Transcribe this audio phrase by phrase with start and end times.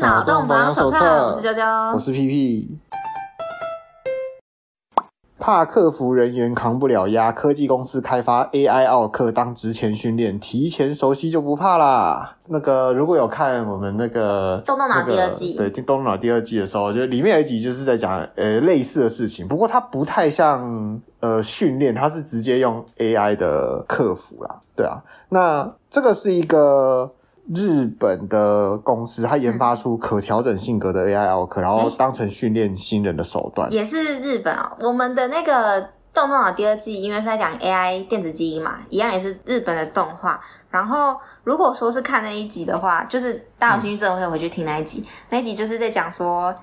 [0.00, 2.78] 脑洞保养手册，我是娇娇，我是屁屁。
[5.38, 12.36] 怕客服人员扛不了压，科技公司开发 AI 奥克当值前训练，提前熟悉就不怕啦。
[12.48, 24.60] 那个如果有看我们那个《动动脑》第二季，对《动动脑》第二季的时候，就里面有一集就是在讲呃类似的事情，不过它不太像呃训练，它是直接用 AI 的客服啦。
[24.74, 27.12] 对啊，那这个是一个。
[27.54, 33.70] 日本的公司，它研发出可调整性格的 AI 奥克，然后当成训练新人的手段。
[33.72, 40.40] 也是日本哦，我们的那个《动动脑》第二季，因为是在讲 AI 电子基因嘛，一样也是日本的动画。
[40.70, 45.00] 然后，如果说是看那一集的话，就是大家有兴趣之后可以回去听那一集。
[45.00, 46.54] 嗯、那一集就是在讲说，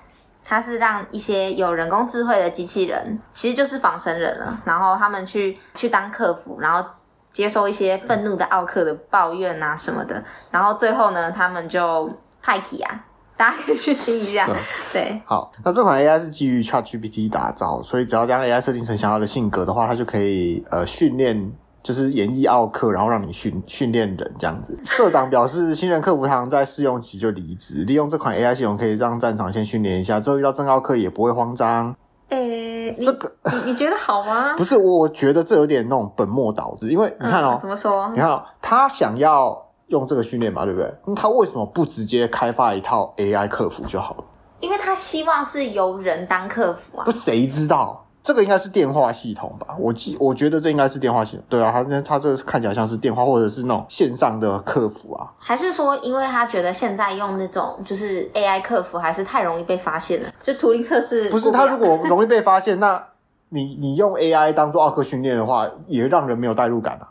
[0.42, 6.88] 它是让一些有人工智慧的机器人，其实就是仿生人了，然后他们去去当客服，然后。
[7.32, 12.10] 接受一些愤怒的奥克的抱怨啊什么的，然后最后呢，他们就
[12.42, 13.04] 派气啊，
[13.36, 14.46] 大家可以去听一下。
[14.46, 14.56] 对，
[14.92, 24.76] 对好，那这款 AI 是基于 ChatGPT 打造，所以只要将 AI 设定成想要的性格的话，它就可以呃训练，就是演绎奥克，然后让你训训练人这样子。
[24.84, 31.94] 社长表示，新人客服常在试用期就离职，利用这款 AI 系统可以让战场先训练一下，之后遇到真奥克也不会慌张。
[32.30, 34.54] 诶、欸，这个你你觉得好吗？
[34.58, 38.08] 不是，我觉得这有点那种本末倒置，因为你看哦、怎么说？
[38.14, 40.94] 你看哦、喔，他想要用这个训练嘛，对不对？
[41.06, 44.24] 那他为什么不直接开发一套 AI 客服就好了？
[44.60, 47.04] 因为他希望是由人当客服啊。
[47.04, 48.04] 不，谁知道？
[48.28, 49.74] 这个应该是电话系统吧？
[49.78, 51.42] 我记，我觉得这应该是电话系统。
[51.48, 55.32] 对啊，他那他这个看起来像是电话，或者是那种线上的客服啊？
[55.38, 60.28] 还是说，因为他觉得现在用那种就是 AI 客服还是太容易被发现了？
[60.42, 63.02] 就图灵测试不是他如果容易被发现，那
[63.48, 67.08] 你你用 AI 当做奥克训练的话，也让人没有代入感啊。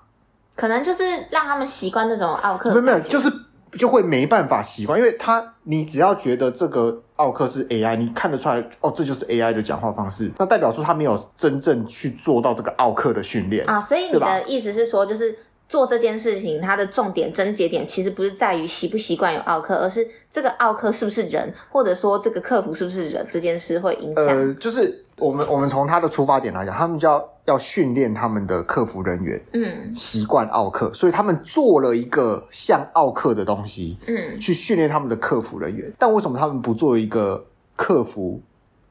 [0.55, 3.33] 可能就是让他们习惯那种奥克，没有没有，就是。
[3.77, 13.79] 就会没办法习惯，因为他你只要觉得这个奥克是 AI，你看得出来哦，这就是 AI 的讲话方式，那代表说他没有真正去做到这个奥克的训练啊。
[13.79, 15.38] 所以你的意思是说，就是
[15.69, 24.25] 做这件事情，它的重点症结点其实不是在于习不习惯有奥克，而是这个奥克是不是人，或者说这个客服是不是人这件事会影响。
[24.25, 27.23] 呃，就是我们我们从他的出发点来讲，他们就要。
[27.47, 35.89] 要训练他们的客服人员，嗯，习惯奥克，所以他们做了一个像奥克的东西，嗯，去训练他们的客服人员。
[35.97, 37.41] 但为什么他们不做一个
[37.77, 38.41] 客服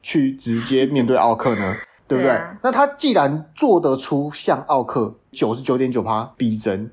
[0.01, 1.75] 去直接面对奥克呢？
[2.07, 2.31] 对不对？
[2.31, 2.57] 对啊。
[2.63, 6.89] 那他既然做得出像奥克九十九点九趴逼真。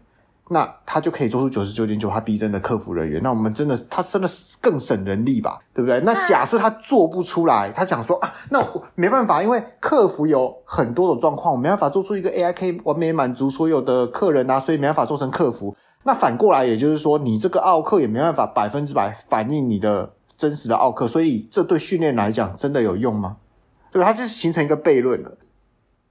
[0.50, 3.22] 那他就可以做出九十九点九，他逼真的客服人员。
[3.22, 4.28] 那我们真的，他真的
[4.60, 5.98] 更省人力吧，对不对？
[6.00, 15.74] 那假设他做不出来，他讲说啊，那我没办法，因为客服有很多的状况，我没办法做出一个 AI 可以完美满足所有的客人啊，所以没办法做成客服。
[16.02, 23.38] 那反过来，也就是说，你这个奥客也没办法百分之百反映你的真实的奥客，所以这对训练来讲真的有用吗？
[23.90, 24.08] 对吧？
[24.08, 25.38] 它就是形成一个悖论了。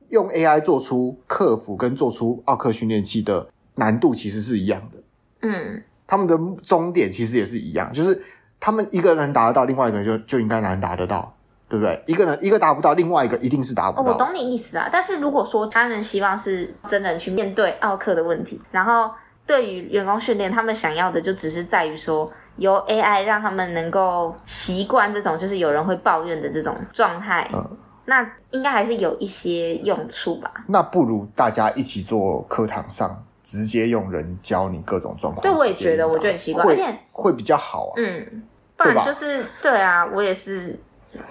[0.10, 3.48] 用 AI 做出客服跟做出奥客训练器的。
[3.76, 5.02] 难度其实是一样的，
[5.42, 8.22] 嗯，他们的终点其实也是一样，就是
[8.60, 11.36] 他们一个人达得到，另外一个人就就应该难达得到，
[11.68, 12.04] 对不对？
[12.06, 14.12] 一个人一个达不到，另外一个一定是达不到。
[14.12, 19.12] 哦，我懂你意思啊，但是如果说他们希望是真人去面对奥克的问题，然后
[19.46, 30.52] 对于员工训练，他们想要的就只是在于说，由 AI 让他们能够习惯这种就是有人会抱怨的这种状态，嗯，那应该还是有一些用处吧？
[30.68, 33.26] 那不如大家一起做课堂上。
[33.44, 37.94] 直接用人教你各种状况，对，我也觉得，我觉得很奇怪，而且会比较好啊。
[37.98, 38.44] 嗯，
[38.78, 40.80] 不然就是对，对啊，我也是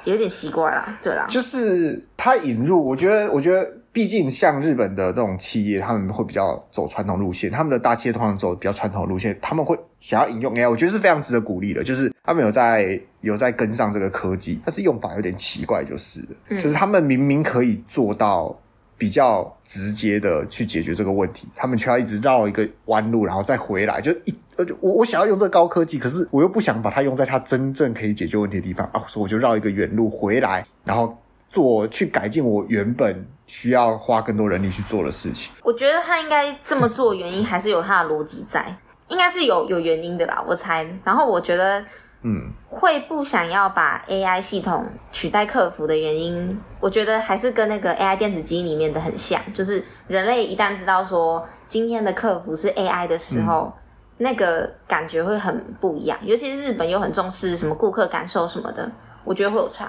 [0.05, 1.25] 有点奇怪啦，对啦。
[1.29, 11.83] 就是他引入，我觉得，我觉得，毕竟像日本的这种企业，他们会比较走传统路线，他们的大企业通常走比较传统路线，他们会想要引用 AI，我觉得是非常值得鼓励的。
[11.83, 18.55] 就是他们有在有在跟上这个科技，但是用法有点奇怪，就是，嗯，就是他们明明可以做到。
[19.03, 31.19] 比较直接的去解决这个问题，他们却要一直绕一个弯路，然后再回来，就一呃，我我想要用这个高科技，可是我又不想把它用在它真正可以解决问题的地方啊，所以我就绕一个远路回来，然后
[31.49, 35.53] 做去改进我原本需要花更多人力去做的事情。
[35.65, 38.73] 我觉得他应该这么做，原因还是有他的逻辑在，
[39.09, 40.87] 应该是有有原因的啦，我猜。
[41.03, 41.85] 然后我觉得。
[42.25, 53.83] 嗯，会不想要把 AI 系统取代客服的原因，我觉得还是跟那个 AI 电子机里面的很像，就是人类一旦知道说今天的客服是 AI 的时候，嗯、
[54.19, 56.17] 那个感觉会很不一样。
[56.23, 58.89] 尤其是日本又很重视什么顾客感受什么的，
[59.25, 59.89] 我觉得会有差。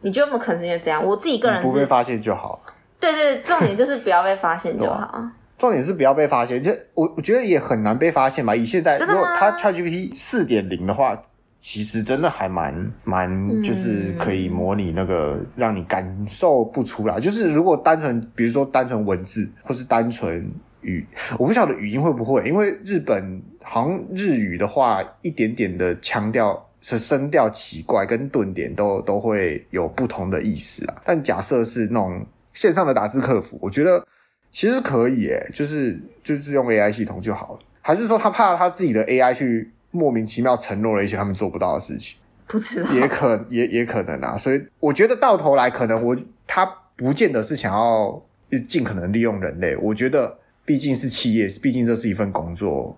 [0.00, 1.04] 你觉得有没有可能是因为这样？
[1.04, 2.60] 我自己个人是不被发现就好。
[2.98, 5.22] 对对对，重点就是不要被发现就好。
[5.56, 8.56] 重点是不要被发现，就我我觉得也很难被发现吧。
[8.56, 11.16] 以现在如果它 ChatGPT 四点零的话。
[11.58, 17.18] 其实真的还蛮蛮，就是可以模拟那个让你感受不出来。
[17.18, 20.48] 就是如果单纯，比如说单纯文字，或是单纯
[20.82, 21.04] 语，
[21.36, 31.02] 我不晓得语音会不会，因为日本好像日语的话，一点点的腔调是声调奇怪，跟顿点都都会有不同的意思啊。
[31.04, 34.06] 但假设是那种线上的打字客服，我觉得
[34.52, 37.58] 其实可以诶，就是就是用 AI 系统就好了。
[37.80, 39.72] 还是说他怕他自己的 AI 去？
[39.98, 42.16] 莫名其妙承诺了一些他们做不到的事情，
[42.46, 44.38] 不知道，也可也也可能啊。
[44.38, 46.16] 所以我觉得到头来，可能我
[46.46, 46.64] 他
[46.96, 48.22] 不见得是想要
[48.68, 49.76] 尽可能利用人类。
[49.76, 52.96] 我觉得毕竟是企业，毕竟这是一份工作。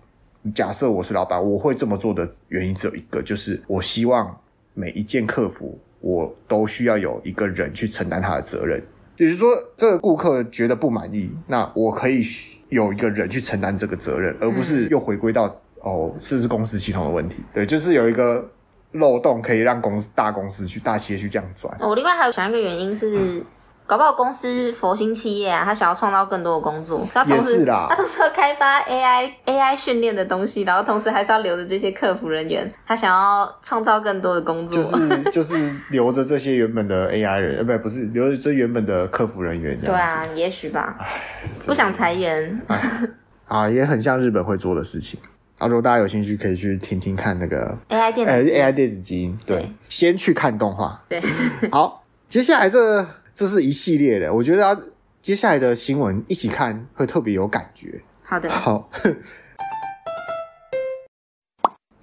[0.55, 4.39] 假设我是老板，我会这么做的原因只有一个，就是我希望
[4.73, 8.81] 每一件客服我都需要有一个人去承担他的责任。
[9.17, 12.23] 也就是说，这个顾客觉得不满意，那我可以
[12.69, 15.61] 有一个人去承担这个责任，而不是又回归到。
[15.81, 17.43] 哦，是不是公司系统的问题？
[17.53, 18.47] 对，就是有一个
[18.93, 21.73] 漏洞可以让公司大公司去大企业去这样转。
[21.79, 23.45] 哦，我另外还有想一个原因是，嗯、
[23.87, 39.79] 搞不好公司佛心企业啊，他想要创造更多的工作，他同时是啦，他同时要开发 AI AI 训练的东西，然后同时还是要留着这些客服人员，他想要创造更多的工作，就是 就是留着这些原本的 AI 人，呃，不，不是留着这原本的客服人员。
[39.79, 40.97] 对啊，也许吧，
[41.65, 42.61] 不想裁员
[43.47, 45.19] 啊，也很像日本会做的事情。
[45.61, 49.37] 啊，如果大家有兴趣，可以去听听看那个 AI 电子、呃、AI 电子基因。
[49.45, 50.99] 对，对先去看动画。
[51.07, 51.21] 对，
[51.71, 54.91] 好，接下来这这是一系列的，我觉得
[55.21, 58.01] 接下来的新闻一起看会特别有感觉。
[58.23, 58.89] 好的，好。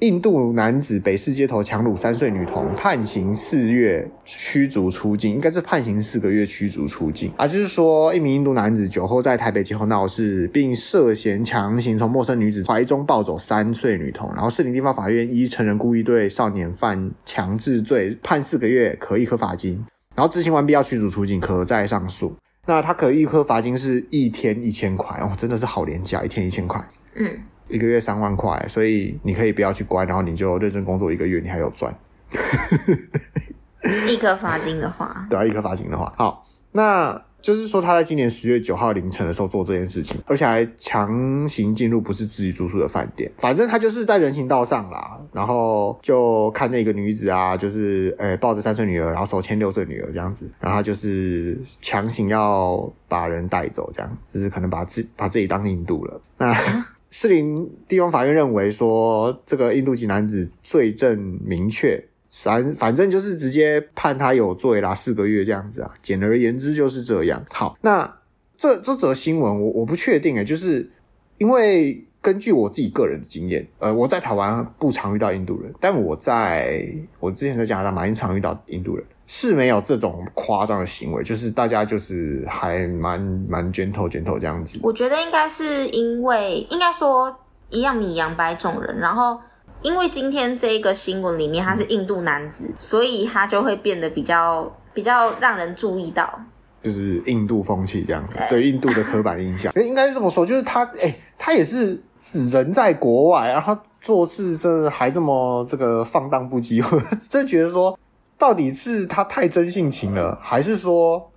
[0.00, 7.48] 印度男子北市街头强掳三岁女童，判刑四月驱逐出境，应该是判刑四个月驱逐出境啊。
[7.48, 19.84] 就是说，一名印度男子酒后在台北街头闹事，并涉嫌强行从陌生女子怀中抱走三岁女童，然后士林地方法院依成人故意对少年犯强制罪判四个月，可一科罚金，
[20.14, 22.32] 然后执行完毕要驱逐出境，可再上诉。
[22.66, 26.88] 那他可一科罚金是一天一千块哦，真的是好廉价，一天一千块。
[27.16, 27.36] 嗯。
[27.68, 31.94] 一个月三万块，所以你可以不要去关，然后你就认真工作一个月，你还有赚。
[34.06, 56.52] 一颗罚金的话，对啊，一颗罚金的话，好，那就是说他在今年十月九号凌晨的时候做这件事情，而且还强行进入不是自己住宿的饭店，反正他就是在人行道上啦，然后就看那个女子啊，就是呃抱着三岁女儿，然后手牵六岁女儿这样子，然后他就是强行要把人带走，这样就是可能把自把自己当印度了，那。
[57.10, 65.94] 士林地方法院认为说，这个印度籍男子罪证明确，反反正就是直接判他有罪啦，四个月这样子啊。
[66.02, 67.44] 简而言之就是这样。
[67.50, 68.18] 好，那
[68.56, 70.90] 这这则新闻我我不确定诶，就是
[71.38, 76.86] 因为根据我自己个人的经验，呃，我在台湾不常遇到印度人，但我在
[77.20, 79.04] 我之前在加拿大蛮常遇到印度人。
[79.30, 84.80] 是没有这种夸张的行为，就是大家就是还蛮蛮 gentle gentle 这样子。
[84.82, 87.38] 我觉得应该是因为，应该说
[87.68, 89.38] 一样米养百种人，然后
[89.82, 96.40] 因为今天这个新闻里面他是印度男子，嗯、所以他就会变得比较比较让人注意到，
[96.82, 107.94] 就是印度风气这样子，对，对印度的刻板印象， 应该是这么说，就是他哎、欸，他也是只人在国外，然后做事这还这么这个放荡不羁， 我真觉得说。
[108.38, 111.30] 到底是他太真性情了，还是说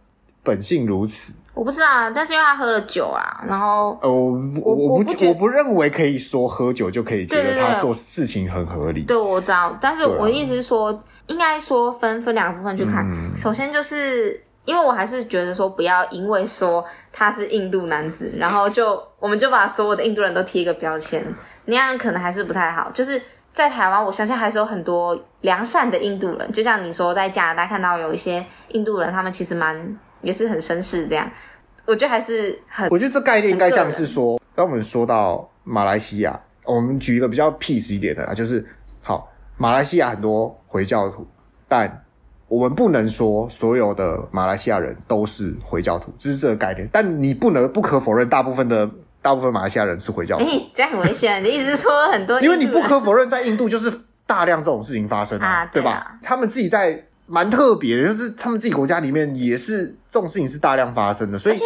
[0.44, 1.34] 本性如此？
[1.54, 4.32] 我不知道啊，但是因为他喝了酒啊，然后呃，我
[4.64, 9.02] 我我不我不认为可以说喝酒就可以觉得他做事情很合理。
[9.02, 13.04] 对，对，对，对，我知道，但是我的意思是说，啊、应该说分分两个部分去看。
[13.06, 21.26] 嗯、首先就是因为我还是觉得说，不要因为说他是印度男子，然后就我们就把所有的印度人都贴一个标签，
[21.66, 22.90] 那样可能还是不太好。
[22.94, 23.22] 就是。
[23.54, 31.30] 在台湾，我相信还是有很多良善的印度人，就像你说，在加拿大看到有一些印度人，他们其实蛮也是很绅士这样。
[31.86, 38.66] 我觉得还是很，我觉得这概念应该像是说，当我们说到马来西亚，我们举一个比较 peace 一点的啦，就是
[39.04, 41.28] 好，马来西亚很多回教徒，
[41.68, 42.06] 但
[42.48, 46.88] 我们不能说所有的马来西亚人都是回教徒，就是这个概念。
[46.92, 48.90] 但你不能不可否认，大部分的。
[49.22, 51.42] 大部分马来西亚人是回教徒，欸，这样很危险。
[51.42, 52.40] 你的意思是说很多？
[52.42, 53.92] 因为你不可否认，在印度就是
[54.26, 56.20] 大量这种事情发生啊，啊对，啊对吧？
[56.24, 61.58] 他们自己在蛮特别的，就是他们自己国家里面也是这种事情是大量发生的，所以，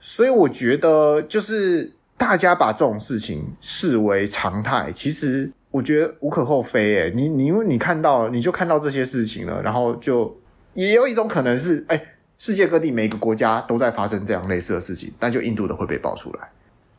[0.00, 6.96] 所以我觉得就是大家把这种事情视为常态，其实我觉得无可厚非。
[6.96, 10.36] 诶你你因为你看到你就看到这些事情了，然后就
[10.74, 12.02] 也有一种可能是，哎，
[12.36, 16.48] 世界各地每个国家都在发生这样类似的事情，但就印度的会被爆出来。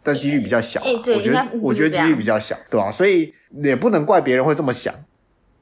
[0.04, 2.92] 但几率比较小，啊，欸欸，我觉得我觉得几率比较小，对吧，啊？
[2.92, 4.94] 所以也不能怪别人会这么想。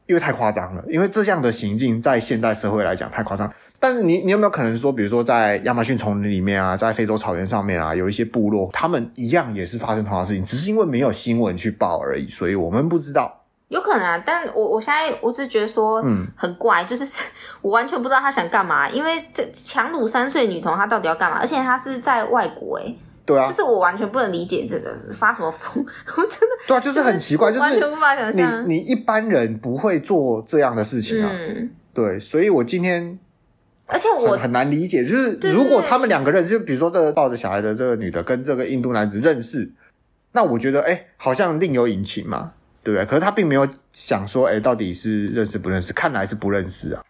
[0.07, 3.51] 因为太夸张了，因为这样的行径在现代社会来讲太夸张。
[3.79, 13.45] 但是你你有没有可能说，比如说在亚马逊丛林里面啊，在非洲草原上面啊，有一些部落，他们一样也是发生同样的事情，只是因为没有新闻去报而已，所以我们不知道。
[13.69, 17.03] 有可能啊，但我我现在我只是觉得说，嗯，很怪，就是
[17.63, 21.39] 我完全不知道他想干嘛，因为这强掳三岁女童，她到底要干嘛？
[21.39, 33.17] 而且她是在外国，诶对啊，就是我完全不能理解这个发什么疯， 我真的对啊，就是很奇怪，就是完全无法想象，你你一般人不会做这样的事情啊，嗯，对，所以我今天，
[33.87, 39.71] 而且我很难理解，就是如果他们两个认识，就比如说这个抱着小孩的这个女的跟这个印度男子认识，
[40.33, 42.53] 那我觉得哎，好像另有隐情嘛。
[42.85, 43.03] 对不对？
[43.07, 45.91] 可是他并没有想说，哎，到底是认识不认识？
[45.91, 47.03] 看来是不认识啊，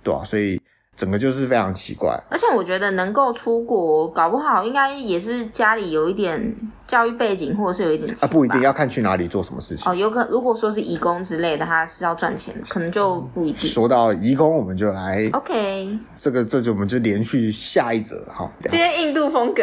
[0.00, 0.62] 对啊，所以
[0.96, 2.18] 整个就是非常奇怪。
[2.30, 6.56] 而且我觉得能够出国，搞不好应该也是家里有一点
[6.88, 9.94] 教育背景，或者是有一点啊，不一定要看去哪里做什么事情哦。
[9.94, 13.68] 有可如果说是义工之类的，他是要赚钱，可能就不一定。
[13.68, 18.50] 说到义工，我们就来 OK，这个这就我们就连续下一则哈。
[18.68, 19.62] 今天印度风格。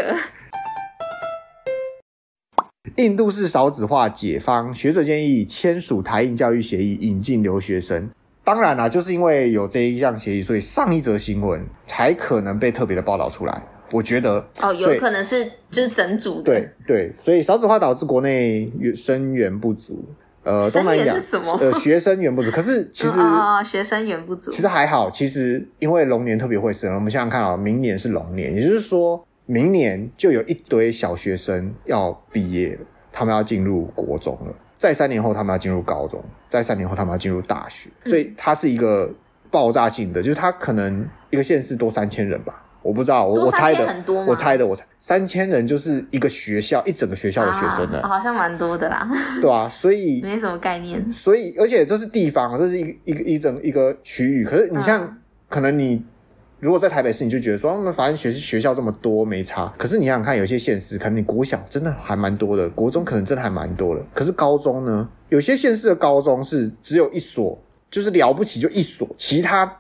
[2.98, 8.08] 印度式少子化解方，学者建议签署台印教育协议，引进留学生。
[8.44, 13.62] 当然啦，就是因为有这一项协议，所以上一则新闻才可能被特别的报道出来。
[13.92, 16.44] 我觉得哦，有可能是就是整组的。
[16.44, 20.04] 对对，所以少子化导致国内生源不足。
[20.44, 21.58] 呃，东南亚是什么？
[21.62, 22.52] 呃，学生源不足。
[22.52, 25.10] 可是 其实啊、哦，学生源不足，其实还好。
[25.10, 29.26] 其实因为龙年特别会生，我们想想看啊，明年是龙年，也就是说。
[29.46, 32.80] 明年就有一堆小学生要毕业了，
[33.12, 34.56] 他们要进入国中了。
[34.84, 37.90] 再三年后，他们要进入高中；在三年后，他们要进入大学。
[38.04, 39.10] 所以它是一个
[39.50, 49.10] 爆炸性的，就是它可能一个县市多三千人吧，我不知道，我我猜的，我猜的，我猜三千人就是一个学校一整个学校的学生了，啊、好像蛮多的啦。
[49.40, 51.10] 对啊，所以 没什么概念。
[51.14, 54.44] 所以，而且这是地方，这是一一个一整一个区域。
[54.44, 56.04] 可是你像，嗯、可能你。
[56.64, 59.68] 如果在台北市，你就觉得说，那反正学学校这么多没差。
[59.78, 64.02] 可是你想想看，有些县市可能你国小真的还蛮多的，国中可能真的还蛮多的。
[64.14, 65.10] 可是高中呢？
[65.28, 69.80] 有些县市的高中是只有一所，就是了不起就一所，其他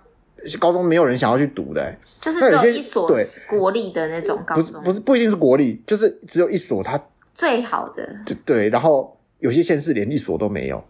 [0.59, 1.97] 高中没有人想要去读的、欸。
[2.19, 7.01] 就是只有一所对国立的那种高中，不是不是不一定是国立，就是只有一所，它
[7.33, 8.05] 最好的。
[8.25, 10.83] 对对，然后有些县市连一所都没有。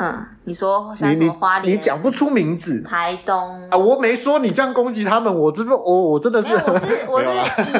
[0.00, 1.76] 嗯，你说像什么花莲？
[1.76, 2.80] 你讲不出名字。
[2.80, 7.28] 台东啊，我没说你这样攻击他们，我真的，我我真的是，我是 我是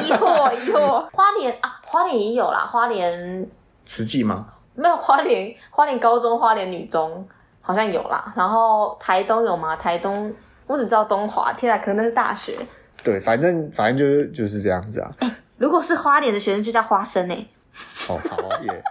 [0.07, 1.03] 疑惑疑惑。
[1.11, 3.49] 花莲啊，花莲也有啦，花莲
[3.85, 4.45] 慈济吗？
[4.75, 7.27] 没有，花莲花莲高中、花莲女中
[7.59, 8.31] 好像有啦。
[8.35, 9.75] 然后台东有吗？
[9.75, 10.31] 台东
[10.67, 12.55] 我只知道东华，天啊，可能那是大学。
[13.03, 15.11] 对，反正反正就是就是这样子啊。
[15.21, 17.47] 欸，如果是花莲的学生，就叫花生诶。
[17.73, 18.83] 好好耶。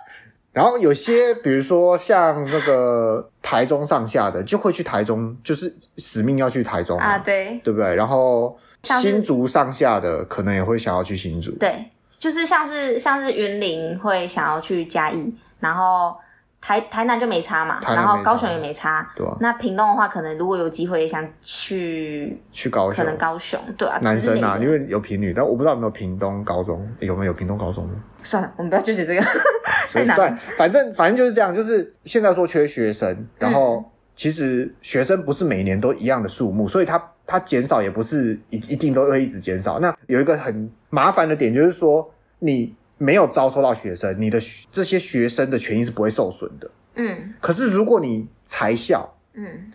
[0.52, 7.94] 然后有些，比如说像那个台中上下的，就会去台中，就是使命要去台中啊，对，对不对？
[7.94, 11.84] 然后新竹上下的，可能也会想要去新竹，对，
[12.18, 16.14] 就是像是像是云林会想要去嘉义，然后。
[16.60, 19.10] 台台南就没差嘛，然后高雄也没差。
[19.16, 19.34] 对啊。
[19.40, 23.98] 那屏东的话，可能如果有机会也想去去高雄，可能高雄对啊。
[24.02, 27.88] 男生啊，因为有平女，但我不知道有没有屏东高中，有没有屏东高中？
[28.22, 29.22] 算了，我们不要纠结这个。
[29.90, 30.36] 太难算。
[30.58, 33.82] 反正反正就是这样，就是现在说缺学生，然后
[34.14, 39.78] 其实学生不是每年都一样的数目，所以它它减少也不是一一定都会一直减少。
[39.78, 42.74] 那有一个很麻烦的点，就是说你。
[43.02, 44.38] 没有招收到学生，你的
[44.70, 46.70] 这些学生的权益是不会受损的。
[46.96, 49.70] 嗯，可是如果你裁校，嗯，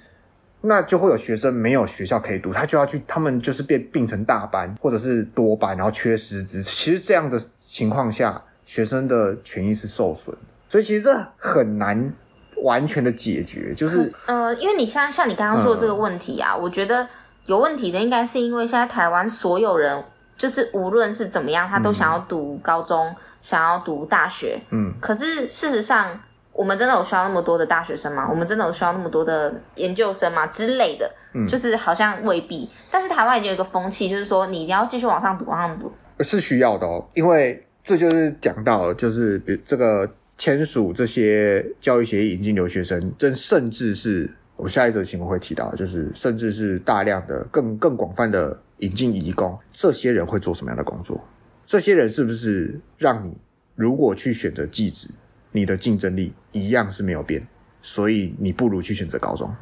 [0.62, 6.62] 那就会有学生没有学校可以读，他就要去，他们就是变并成大班或者是多班，然后缺师资。
[6.62, 10.38] 其实这样的情况下，学生的权益是受损，
[10.70, 12.13] 所以其实这很难
[12.62, 13.74] 完全的解决。
[13.74, 17.10] 就是呃，因为你像像你刚刚说的这个问题啊，嗯，我觉得
[17.48, 20.03] 有问题的应该是因为现在台湾所有人。
[20.38, 24.60] 就是无论是怎么样，他都想要读高中，嗯、想要读大学。
[24.72, 26.20] 嗯，可是事实上，
[26.51, 28.27] 我们真的有需要那么多的大学生吗？
[28.30, 30.46] 我们真的有需要那么多的研究生吗？
[30.48, 32.70] 之类的，嗯，就是好像未必。
[32.92, 37.06] 但是台湾已经有一个风气，就是说你一定要继续往上读，往上读是需要的哦。
[37.13, 48.60] 因为这就是讲到了，就是比如这个签署这些教育协议，引进留学生，这甚至是我下一则新闻会提到，就是甚至是大量的更更广泛的。
[48.79, 51.24] 引进移工，这些人会做什么样的工作？
[51.65, 53.38] 这些人是不是让你
[53.75, 55.10] 如果去选择技职，
[55.51, 57.48] 你的竞争力一样是没有变？
[57.82, 59.53] 所以你不如去选择高中。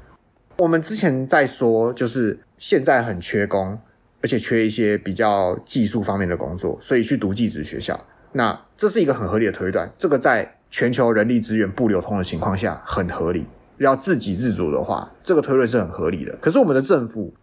[0.57, 3.77] 我们之前在说，就是现在很缺工，
[4.21, 7.99] 而且缺一些比较技术方面的工作，所以去读技职学校。
[8.31, 13.45] 那这是一个很合理的推断，这个在全球人力资源不流通的情况下很合理。
[13.77, 16.35] 要自给自足的话，这个推论是很合理的。
[16.37, 17.33] 可是我们的政府，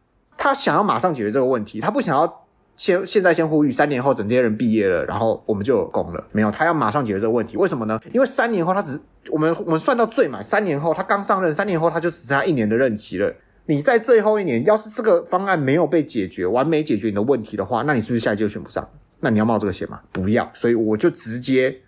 [0.42, 6.24] 他想要马上解决这个问题，他不想要先现在先呼吁三年后等这些人毕业了，然后我们就有工了。
[6.32, 7.58] 没有，他要马上解决这个问题。
[7.58, 8.00] 为什么呢？
[8.14, 8.98] 因为三年后他只
[9.30, 13.30] 我们我们算到最满，三年后他刚上任，三年后他就只剩下一年的任期了。
[13.66, 18.88] 你在最后一年，要是这个方案没有被解决，完美解决你的问题的话，那你是不是下一届就选不上？
[19.20, 20.00] 那你要冒这个险吗？
[20.10, 20.50] 不要。
[20.54, 21.82] 所以我就直接。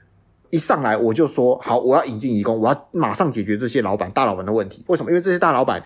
[0.51, 4.85] 一上来我就说好，我要引进移工，我要马上解决这些老板、大老板的问题。
[4.89, 5.11] 为什么？
[5.11, 5.83] 因为这些大老板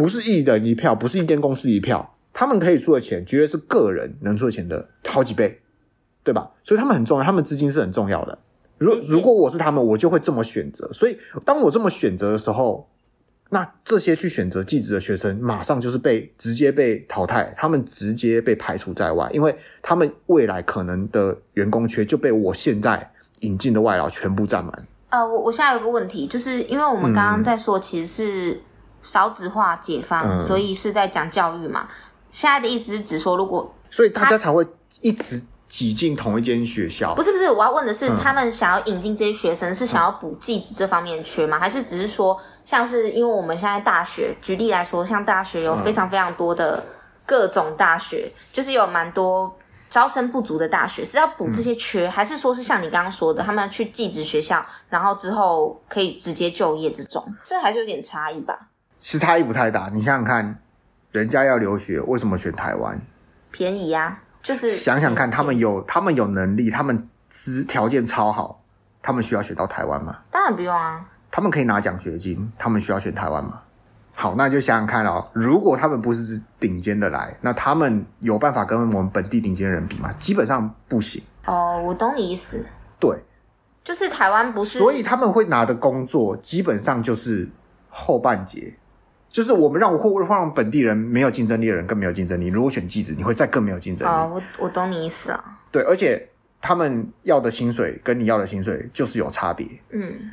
[0.00, 5.60] 不是一人一票，不是一间公司一票，他们可以出的钱绝对是个人能出的钱的好几倍，
[6.24, 6.52] 对吧？
[6.64, 8.38] 所以他们很重要，他们资金是很重要的。
[8.78, 10.90] 如如果我是他们，我就会这么选择。
[10.94, 12.88] 所以当我这么选择的时候，
[13.50, 23.12] 那这些去选择技职的学生，马上就是被直接被淘汰，他们直接被排除在外，因为他们未来可能的员工缺就被我现在。
[23.40, 24.86] 引进的外劳全部占满。
[25.08, 28.60] 呃，我我现在有个问题，就是因为我们刚刚在说，其实是
[29.02, 31.88] 少子化解放，嗯、所以是在讲教育嘛。
[32.30, 34.66] 现在的意思是指说，如果所以大家才会
[35.00, 37.14] 一直挤进同一间学校。
[37.14, 41.58] 不是不是，我要问的是，嗯、他们想要引进这些学生，是想要补技职这方面缺吗？
[41.58, 46.84] 嗯、还是只是说，像是因为我们现在大学，举例来说，像大学有非常非常多的
[47.26, 49.56] 各种大学，嗯、就是有蛮多。
[49.90, 57.26] 招生不足的大学是要补这些缺，嗯、还是说是像你刚刚说的，他们要去技职学校，然后之后可以直接就业这种？
[57.42, 58.56] 这还是有点差异吧？
[59.00, 59.90] 是差异不太大。
[59.92, 60.58] 你想想看，
[61.10, 63.00] 人家要留学，为什么选台湾？
[63.50, 68.62] 便宜呀、啊，就是想想看，他们有他们有能力，他们资条件超好，
[69.02, 70.18] 他们需要选到台湾吗？
[70.30, 71.04] 当然不用啊。
[71.32, 73.62] 他们可以拿奖学金，他们需要选台湾吗？
[74.16, 80.12] 好，那就想想看哦，如果他们不是顶尖的来，那他们有办法跟我们本地顶尖的人比吗？
[80.18, 81.22] 基本上不行。
[81.46, 82.62] 哦，我懂你意思。
[82.98, 83.16] 对，
[83.82, 87.48] 就是台湾不是，所以他们会拿的工作基本上就是
[87.88, 88.76] 后半截，
[89.30, 92.48] 就是我们让我会让本地人没有竞争力的人更没有竞争力。
[92.48, 94.12] 如果选技职，你会再更没有竞争力。
[94.12, 95.42] 哦，我我懂你意思啊。
[95.70, 96.28] 对，而且
[96.60, 99.66] 他们要的薪水跟你要的薪水就是有差别。
[99.90, 100.30] 嗯，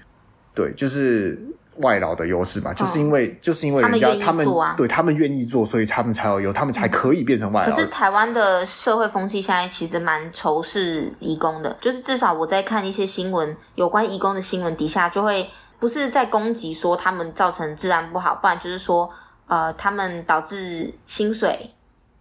[0.53, 1.39] 对，就是。
[1.81, 7.69] 外劳的优势吧，就是因为、哦、就是因为人家他们，对他们愿意做，所以他们才有有，他们才可以变成外劳。
[7.69, 15.47] 可是台湾的社会风气现在其实蛮仇视移工的，就是至少我在看一些新闻，有关移工的新闻底下，就会
[15.79, 19.09] 不是在攻击说他们造成治安不好，不然就是说
[19.47, 21.69] 呃他们导致薪水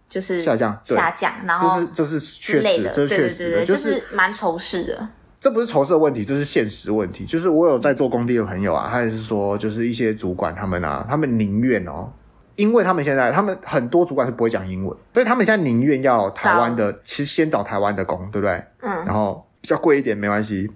[0.07, 5.07] 就是下降下降，然后这是这是确实的，这是确实的，就是蛮仇视的。
[5.39, 7.23] 这不是仇视的问题，这是现实问题。
[7.23, 12.11] 就是我有在做工地的朋友啊，他也是说，就是一些主管他们啊，他们宁愿哦，
[12.55, 18.63] 因为他们现在他们很多主管是不会讲英文，所以他们现在宁愿要台湾的，其实先找台湾的工，对不对？
[18.81, 19.05] 嗯。
[19.05, 20.67] 然后比较贵一点没关系，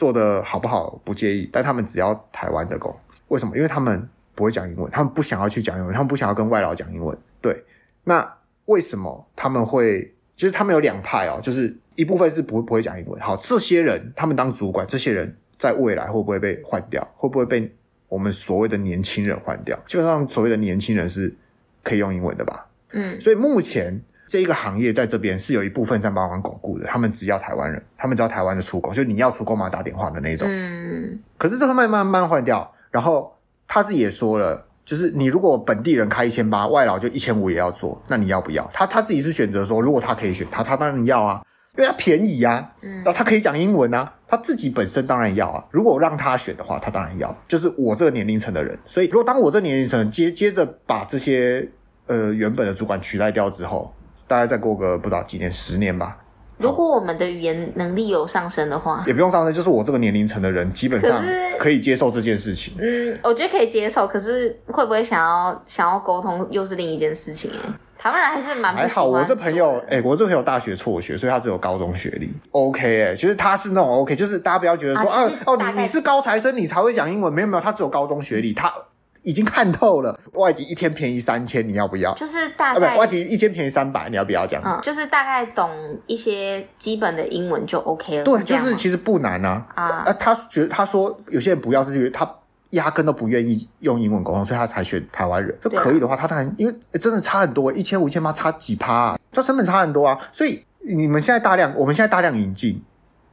[0.00, 2.94] 做的好不好不介意，但他们只要台湾的工，
[3.28, 3.54] 为什么？
[3.54, 7.14] 因为他们不会讲英文，他们不想要去讲英文，他们不想要跟外劳讲英文。
[7.42, 7.62] 对，
[8.04, 8.26] 那
[8.64, 10.14] 为什么他们会？
[10.34, 11.76] 就是他们有两派哦， 就是。
[11.96, 17.06] 一部分是不不会讲英文，好，这些人他们当主管，这些人在未来会不会被换掉？
[17.14, 17.70] 会不会被
[18.08, 19.78] 我们所谓的年轻人换掉？
[19.86, 21.36] 基本上，所谓的年轻人是
[21.82, 22.66] 可以用英文的吧？
[22.92, 24.00] 嗯，所以目前
[24.30, 26.86] 这一个行业在这边是有一部分在帮忙巩固的。
[26.86, 30.46] 他们只要台湾人，他们只要台湾的出工，就你要出工嘛，打电话的那种。
[30.48, 38.70] 嗯，可是这个慢慢慢慢换掉，然后他自己也说了，就是你如果本地人开一千八，外劳就一千五也要做，那你要不要？
[38.72, 41.42] 他他自己是选择说，如果他可以选，他他当然要啊。
[41.78, 45.64] 因为他便宜呀、啊，嗯，然后他可以讲英文啊，他自己本身当然要啊。
[45.70, 47.34] 如果让他选的话，他当然要。
[47.46, 51.66] 就是我这个年龄层的人，所以如果当我这个年龄层接接着把这些
[52.06, 53.94] 呃原本的主管取代掉之后，
[54.30, 56.16] 大概再过个不知道几年，十年吧。
[56.56, 61.20] 如果我们的语言能力有上升的话，也不用上升，就是我这个年龄层的人基本上
[61.58, 62.74] 可以接受这件事情。
[62.78, 67.72] 嗯，我觉得可以接受，可是会不会想要想要沟通，又是另一件事情哎。
[67.98, 78.72] 台湾人还是蛮还好，我这朋友，哎、欸，我这朋友大学辍学，所以他只有高中学历，OK，哎、欸，其实他是那种 OK，就是大家不要觉得说，啊，啊哦，你你是高材生，你才会讲英文，没有没有，他只有高中学历，他
[79.22, 82.14] 已经看透了，外籍一天便宜三千，你要不要？
[82.14, 84.62] 就是大概，外籍一天便宜三百，你要不要这样？
[84.64, 85.70] 嗯，就是大概懂
[86.06, 88.24] 一些基本的英文就 OK 了。
[88.24, 92.28] 对，就是其实不难啊，啊，啊，他觉得他说有些人不要是因为他。
[92.70, 95.52] 压根都不愿意用英文沟通，所以他才选台湾人。
[95.60, 100.16] 就可以的话，他当然因为真的差很多，一千五、一千八差几趴啊，这成本差很多啊。
[100.30, 102.80] 所以你们现在大量，我们现在大量引进，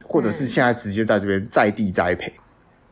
[0.04, 2.32] 或者是现在直接在这边在地栽培。
[2.36, 2.42] 嗯、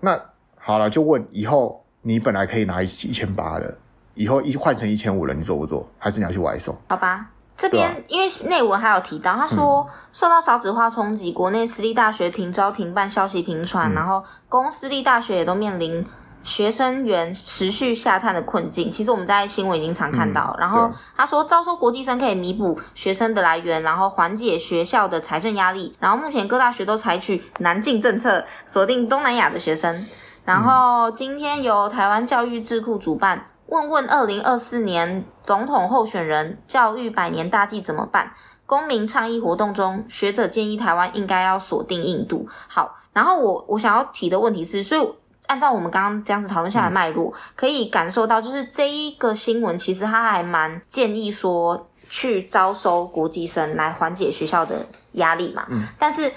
[0.03, 0.21] 那
[0.55, 3.77] 好了，就问以后你本来可以拿一一千八的，
[4.15, 5.85] 以后一换成一千五了，你做不做？
[5.99, 6.73] 还是你要去外送？
[6.89, 7.27] 好吧，
[7.59, 16.07] 这边、啊、因为内文还有提到，他说、嗯、受到少子化冲击，国内私立大学停招停办消息频传，嗯、然后公私立大学也都面临。
[16.45, 18.89] 学生源持续下探的困境。
[18.89, 20.55] 其实我们在新闻已经常看到。
[20.57, 25.97] 嗯、然后他说，招收国际生可以弥补学生的来源，然后缓解学校的财政压力。
[25.99, 30.07] 然后目前各大学都采取南进政策，锁定东南亚的学生。
[30.47, 38.33] 然后今天由台湾教育智库主办，问问二零二四年总统候选人教育百年大计怎么办？
[38.65, 42.49] 公民倡议活动中，学者建议台湾应该要锁定印度。
[42.69, 45.09] 好，然后我我想要提的问题是，所以
[45.49, 55.67] 按照我们刚刚这样子讨论下来脉络，嗯、可以感受到，就是这一个新闻其实它还蛮建议说去招收国际生来缓解学校的压力嘛。
[55.71, 56.33] 嗯，但是。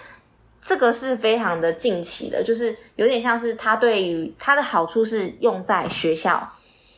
[0.61, 6.47] 这个是非常的近期的，就是有点像是它对于它的好处是用在学校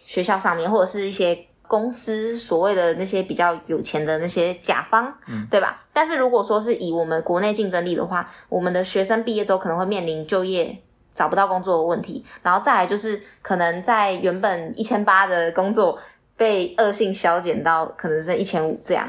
[0.06, 5.82] 学校上面，或者是一些公司所谓的那些比较有钱的那些甲方，嗯，对吧？
[5.94, 10.76] 但是如果说是以我们国内竞争力的话，我们的学生毕业之后可能会面临就业
[11.14, 15.98] 找不到工作的问题，然后再来就是可能在原本一千八的工作
[16.36, 19.08] 被恶性削减到可能是一千五这样，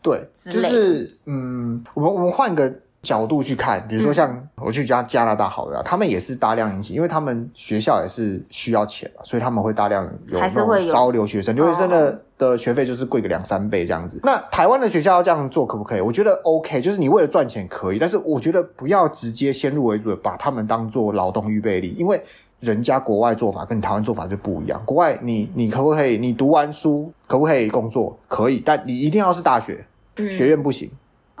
[0.00, 2.72] 对，就是嗯，我们我们换个。
[3.06, 14.18] 角度去看，比如说像我去加加拿大好了，嗯、他们也是大量引起，因为他们学校也是需要钱嘛，所以他们会大量有那种招留学生，留学生的、哦、的学费就是贵个两三倍这样子。
[14.24, 16.00] 那台湾的学校要这样做可不可以？
[16.00, 22.20] 我觉得 OK，就是你为了赚钱可以，但是我觉得不要直接先入为主的把他们当做劳动预备力，因为
[22.58, 24.82] 人家国外做法跟台湾做法就不一样。
[24.84, 26.18] 国外你你可不可以？
[26.18, 28.18] 你读完书可不可以工作？
[28.26, 30.90] 可以，但你一定要是大学，嗯、学院不行。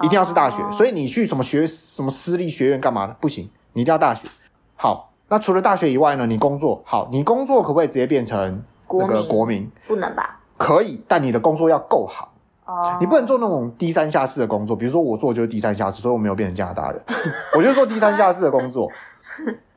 [0.02, 0.72] 一定要是大学，oh.
[0.72, 3.14] 所以你去什么学什么私立学院干嘛的？
[3.20, 4.28] 不行，你一定要大学。
[4.74, 6.26] 好，那除了大学以外呢？
[6.26, 9.70] 你工作好，你工作可不可以直接变成那个国民？
[9.86, 10.40] 不能吧？
[10.58, 12.32] 可以，但你的工作要够好
[12.66, 12.92] 哦。
[12.92, 13.00] Oh.
[13.00, 17.02] 你不能做那种低三下四的工作，比如说我做就是低三下四，所以我没有变成加拿大人，
[17.56, 18.90] 我就做低三下四的工作。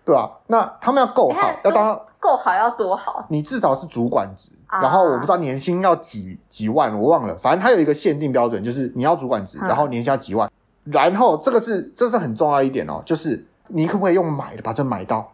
[0.05, 0.39] 对吧？
[0.47, 3.25] 那他们要够好，要当够好要多好？
[3.29, 7.35] 你至少是主管职，然后我不知道年薪要几几万，我忘了。
[7.35, 10.51] 反正他有一个限定标准，就是你要主管职，然后年薪要几万。
[10.85, 15.31] 然后这个是这是很重要一点哦，就是你可不可以用买的把这买到？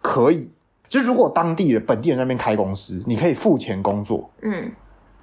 [0.00, 0.50] 可以。
[0.88, 4.30] 就如果当地人本地人在那边开公司，你可以付钱工作。
[4.42, 4.70] 嗯。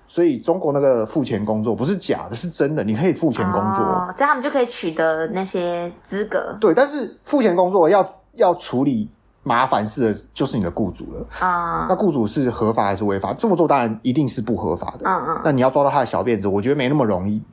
[0.07, 6.55] 所以中国那个付钱工作不是假的，是真的，你可以付钱工作，这样他们就可以取得那些资格。
[6.59, 8.07] 对，但是付钱工作要。
[8.35, 9.07] 要处理
[9.43, 11.85] 麻烦事的就是你的雇主了啊！
[11.89, 13.33] 那雇主是合法还是违法？
[13.33, 15.05] 这么做当然一定是不合法的。
[15.05, 15.41] 嗯嗯。
[15.43, 17.43] 那你要抓到他的小辫子，我觉得没那么容易。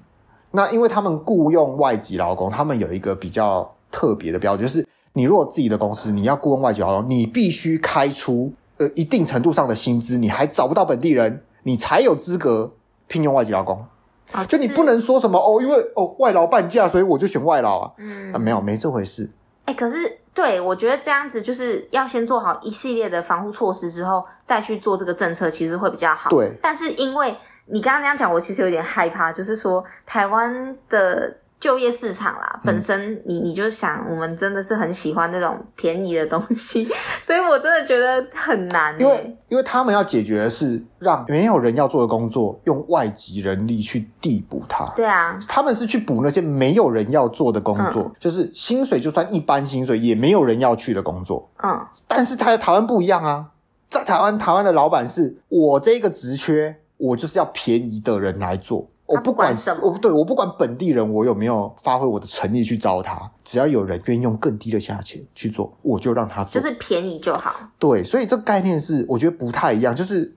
[0.52, 12.70] 那因为他们雇佣外籍劳工，他们有一个比较特别的标准，就是你如果自己的公司你要雇佣外籍劳工，你必须开出呃一定程度上的薪资，你还找不到本地人，你才有资格
[13.08, 13.84] 聘用外籍劳工。
[14.30, 17.92] 啊，就你不能说什么哦，因为哦外劳半价，所以我就选外劳啊。
[17.98, 19.28] 嗯啊，没有没这回事。
[19.64, 20.18] 哎、欸，可是。
[20.32, 26.30] 对，我觉得这样子就是要先做好一系列的防护措施，之后再去做这个政策，其实会比较好。
[26.30, 31.36] 对，但是因为你刚刚那样讲，我其实有点害怕，就是说台湾的。
[31.60, 36.88] 就业市场啦，本身你你就想，我们真的是很喜欢那种便宜的东西，
[37.20, 38.98] 所以我真的觉得很难。
[38.98, 44.86] 因为因为他们要解决的是让没有人要做的工作，用外籍人力去递补它。
[44.96, 51.46] 对啊，他们是去补那些没有人要做的工作，嗯、就是薪水就算一般薪水，也没有人要去的工作。
[51.62, 53.50] 嗯，但是在台湾不一样啊，
[53.90, 58.88] 在台湾，台湾的老板是我这个职缺，我就是要便宜的人来做。
[59.10, 67.54] 我不管什么，我对，我不管本地人我有没有发挥我的诚意去招他，只要有人愿意用更低的价钱去做，我就让他做，就是便宜就好。
[67.78, 70.32] 对，所以这个概念是我觉得不太一样，就是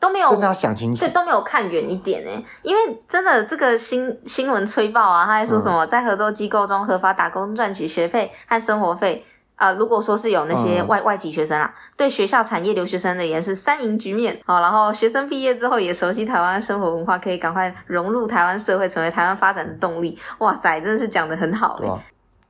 [0.00, 9.24] 都没有真的要想清楚，对，都没有看远一点诶，因为真的这个新新闻吹爆啊，他还说什么、嗯、在合作机构中合法打工赚取学费和生活费。
[9.56, 14.38] 啊、呃，如果说是有那些外、嗯、外籍学生啊，对学校产业留学生而言是三赢局面。
[14.44, 20.18] 好，然后学生毕业之后也熟悉台湾生活文化，可以赶快融入台湾社会，成为台湾发展的动力。
[20.38, 21.98] 哇塞，真的是讲的很好哎、啊。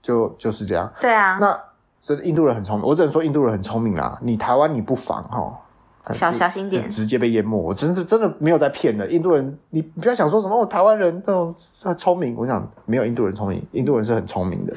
[0.02, 0.92] 就就是这样。
[1.00, 1.38] 对啊。
[1.40, 1.58] 那
[2.00, 4.18] 这印度人很聪明，我只能说印度人很聪明啊。
[4.22, 7.56] 你台湾你不防哈，小小心点，直接被淹没。
[7.56, 9.06] 我真的真的没有在骗的。
[9.08, 12.36] 印度人，你不要想说什么哦，台湾人都很聪明。
[12.36, 14.72] 我想没有印度人聪明，印度人是很聪明的。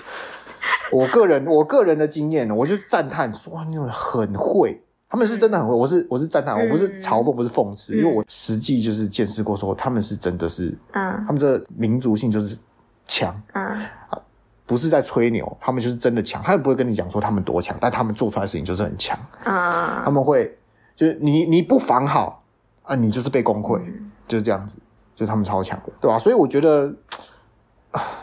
[0.91, 5.73] 我个人，我个人的经验呢，我就赞叹说，哇，那种人很会，他们是真的很会。
[5.73, 12.57] 我是我是赞叹，我不是嘲讽，不是讽刺，因为我实际就是见识过，说他们是真的是，嗯，他们这民族性就是
[13.07, 13.63] 强，嗯，
[14.09, 14.19] 啊，
[14.65, 20.57] 不是在吹牛，他们就是真的强，他也不会跟你讲说他们多强，但他们做出来的事情就是很强，嗯，他们会
[20.95, 22.43] 就是你你不防好
[22.83, 23.81] 啊，你就是被攻溃，
[24.27, 24.77] 就是这样子，
[25.15, 26.17] 就是他们超强的，对吧？
[26.17, 26.93] 所以我觉得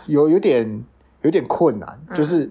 [0.06, 0.84] 有有点。
[1.26, 2.50] 有点困难，就是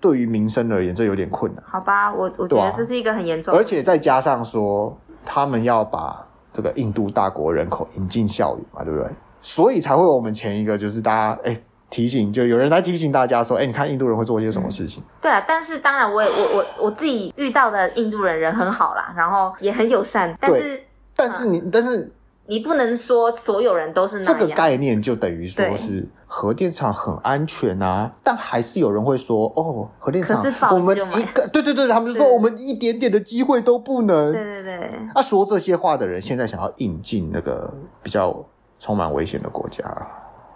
[0.00, 1.62] 对于民生而言，这有点困难。
[1.66, 9.10] 好吧，我我觉得这是一个很严重的、啊，而且再加上说，他们要把这个印度大国人口引进校园嘛，对不对？
[9.42, 11.54] 所以才会有我们前一个就是大家哎。
[11.92, 20.34] 提醒，就有人来提醒大家说：“哎、欸，你看印度人会做一些什么事情？”嗯、对啊，但是当然，我也我我我自己遇到的印度人人很好啦，然后也很友善。
[20.40, 20.82] 但是，
[21.14, 22.10] 但是你，嗯、但是
[22.52, 24.38] 你不能说所有人都是那样。
[24.38, 30.38] 这个概念就等于说是核电厂很安全啊，但还是有人会说：“哦，核电厂
[30.74, 34.90] 我们一个 对对对，他们就说我们一点点的机会都不能。”对对对。
[35.14, 38.44] 啊，说这些话的人现在想要引进那个比较
[38.78, 39.82] 充满危险的国家。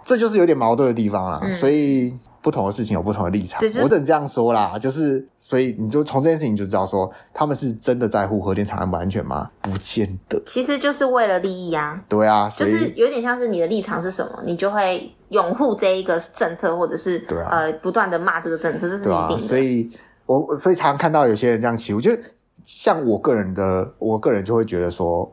[0.07, 3.61] 这就是有点矛盾的地方啦，嗯、所以不同的事情有不同的立场。
[3.83, 9.51] 我只能这样说啦，就是所以你就从这件事情就知道说，他们是真的在乎核电厂安不安全吗？
[9.61, 10.41] 不见得。
[10.45, 12.01] 其实就是为了利益啊。
[12.07, 19.33] 对啊，就是有点像是你的立场是什么，你就会拥护这一个政策，或者是对啊，呃不断的骂这个政策，这是一定的。
[19.33, 19.91] 啊、所以
[20.25, 22.23] 我非常看到有些人这样起，我觉得
[22.63, 25.29] 像我个人的，我个人就会觉得说，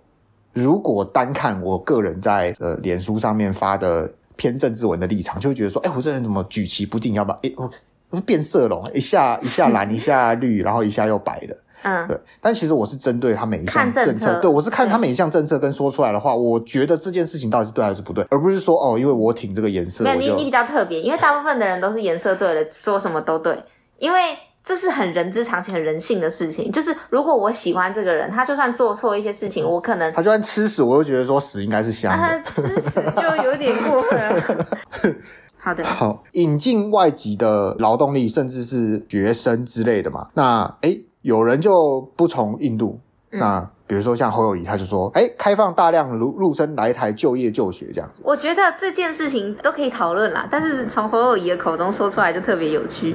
[0.53, 4.13] 如果单看我个人在呃脸书上面发的。
[4.37, 7.15] 偏政治文的立场，就会觉得说，哎、欸，我这人怎么举棋不定？
[7.15, 7.37] 要不要？
[7.37, 7.71] 哎、欸，我
[8.11, 11.57] 我变色龙，一下一下蓝，一下绿，然后一下又白的。
[11.83, 12.19] 嗯，对。
[12.41, 20.03] 但其实我是针对他每一项政策，政策对我是看他每一项政策跟说出来的话，我觉得这件事情到底是对还是不对，而不是说哦，因为我挺这个颜色。
[20.05, 23.59] 没有，你你比较特别，因为大部分的人都是颜色对了，说什么都对，
[23.99, 24.19] 因为。
[24.65, 26.73] 这是很人之常情、很人性的事情。
[26.73, 32.19] 就是如果我喜欢这个人，他就算做错一些事情，我可能他就算吃屎，我都觉得说屎应该是香的。
[32.19, 35.17] 啊、 吃屎就有点过分。
[35.61, 40.29] 好的，好，引进外籍的劳动力，甚至是学生之类的嘛。
[40.35, 42.99] 那诶有人就不从印度，
[43.31, 43.71] 嗯、那。
[43.87, 53.15] 比如说像侯友谊，他就说：“哎，开放大量陆陆生来台就业就学这样子。”我觉得这件事情都可以讨论啦，但是从侯友宜的口中说出来就特别有趣。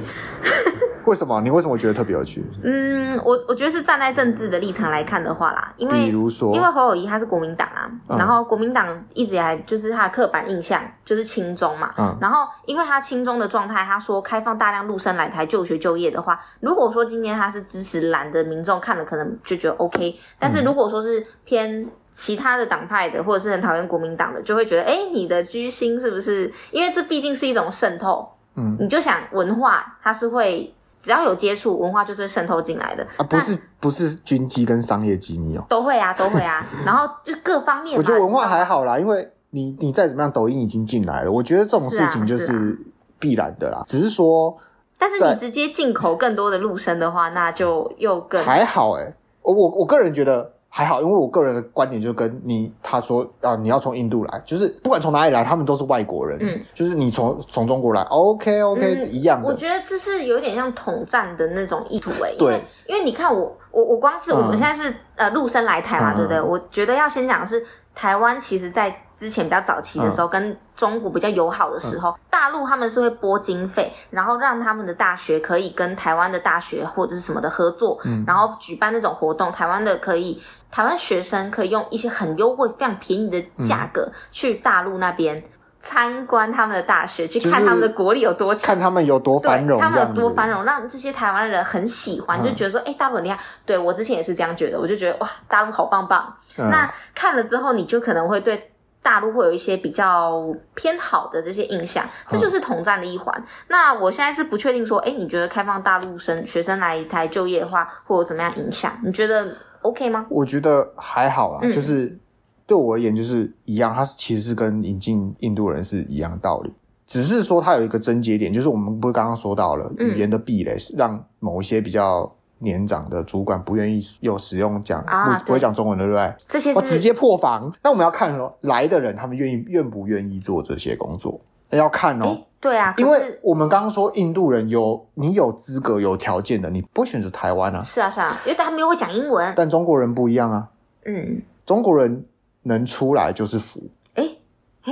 [1.10, 1.40] 为什么？
[1.40, 2.40] 你为什么觉得特别有趣？
[2.62, 20.60] 嗯，我我觉得是站在政治的立场来看的话啦，因为比如说，因为侯友谊他是国民党啊，嗯、然后国民党一直以来就是他的刻板印象就是亲中嘛，嗯，然后因为他亲中的状态，他说开放大量陆生来台就学就业的话，如果说今天他是支持蓝的民众看了可能就觉得 OK，但是。
[20.60, 26.52] 如果说是偏其他的党派的，或者是很讨厌国民党的，就会觉得，哎、欸，你的居心是不是？
[26.70, 33.04] 因为这毕竟是一种渗透，嗯，你就想文化，它是会只要有接触文化，就是渗透进来的。
[33.16, 42.78] 啊，不是不是军机跟商业机密哦，都会啊，都会啊， 然后就各方面，我觉得文化还好啦，因为你你再怎么样，抖音已经进来了，我觉得这种事情就是
[43.18, 44.56] 必然的啦，是啊是啊，只是说，
[44.98, 50.52] 但是你直接进口更多的陆生的话，那就又更还好哎、欸，我我我个人觉得。
[50.72, 56.38] 还好，因为我个人的观点就跟你他说啊，你要从印度来，就是不管从哪里来，他们都是外国人。
[56.40, 59.48] 嗯，就是你从从中国来，OK OK，嗯，一样的。
[59.48, 62.36] 我觉得这是有点像统战的那种意图诶。
[62.38, 66.40] 对，因为因为你看我我我光是我们现在是、嗯、呃陆生来台嘛，嗯、对不对？
[66.40, 67.66] 我觉得要先讲的是。
[67.92, 68.88] 台湾其实，在
[69.20, 79.52] 之前比较早期的时候，嗯、跟中国比较友好的时候，嗯、大陆他们是会拨经费，然后让他们的大学可以跟台湾的大学或者是什么的合作，嗯、然后举办那种活动。
[79.52, 85.44] 台湾的可以，台湾学生可以用一些很优惠、非常便宜的价格去大陆那边。
[85.82, 93.38] 参观他们的大学，去看他们的国力有多强，看他们有多繁荣，他们有多繁荣，让这些台湾人很喜欢，嗯、就觉得说，哎、欸，大陆很厉害。
[93.64, 96.36] 对，我之前也是这样觉得，我就觉得哇，大陆好棒棒。
[96.58, 98.69] 嗯、那看了之后，你就可能会对
[99.02, 103.34] 大陆会有一些比较偏好的这些印象，这就是统战的一环。
[103.38, 108.92] 嗯、那我现在是不确定说，哎、欸，你觉得开放大陆生学生来台就业的话，会有怎么样影响？
[109.04, 110.26] 你觉得 OK 吗？
[110.28, 112.18] 我觉得还好啦，嗯、就是。
[112.66, 116.72] 对我而言就是一样，它其实是跟引进印度人是一样的道理，
[117.04, 126.34] 只是说它有一个症结点，就是我们不是刚刚说到了语言的壁垒，嗯、让某一些比较年长的主管不愿意又使用讲、啊、不不会讲中文的，对不对？
[126.48, 127.70] 这些是直接破防。
[127.82, 132.38] 那我们要看哦，来的人他们愿意愿不愿意做这些工作，要看哦。
[132.60, 137.82] 对啊，因为我们刚刚说印度人有你有资格有条件的，你不会选择台湾啊。
[137.82, 139.52] 是啊是啊，因为他们又会讲英文。
[139.56, 140.68] 但中国人不一样啊。
[141.04, 142.24] 嗯，中国人。
[142.62, 143.80] 能出来就是福，
[144.16, 144.22] 哎，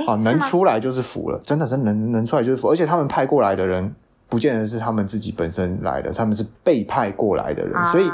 [0.07, 3.93] 好，能出来就是福了，真的真能能出来就是福，而且他们派过来的人，
[4.29, 8.09] 不见得是他们自己本身来的，他们是被派过来的人，啊、所以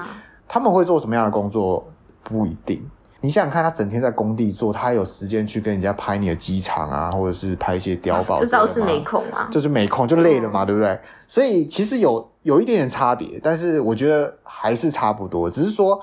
[0.48, 1.86] 他们会做什么样的工作
[2.24, 2.82] 不一定。
[3.22, 11.00] 你想想看，他整天在工地做，他有时间去跟人家拍你的机场啊，或者是拍一些碉堡，这倒是没空啊，就是没空就累了嘛，嗯、对不对？
[11.28, 16.00] 所以其实有有一点点差别，但是我觉得还是差不多，只是说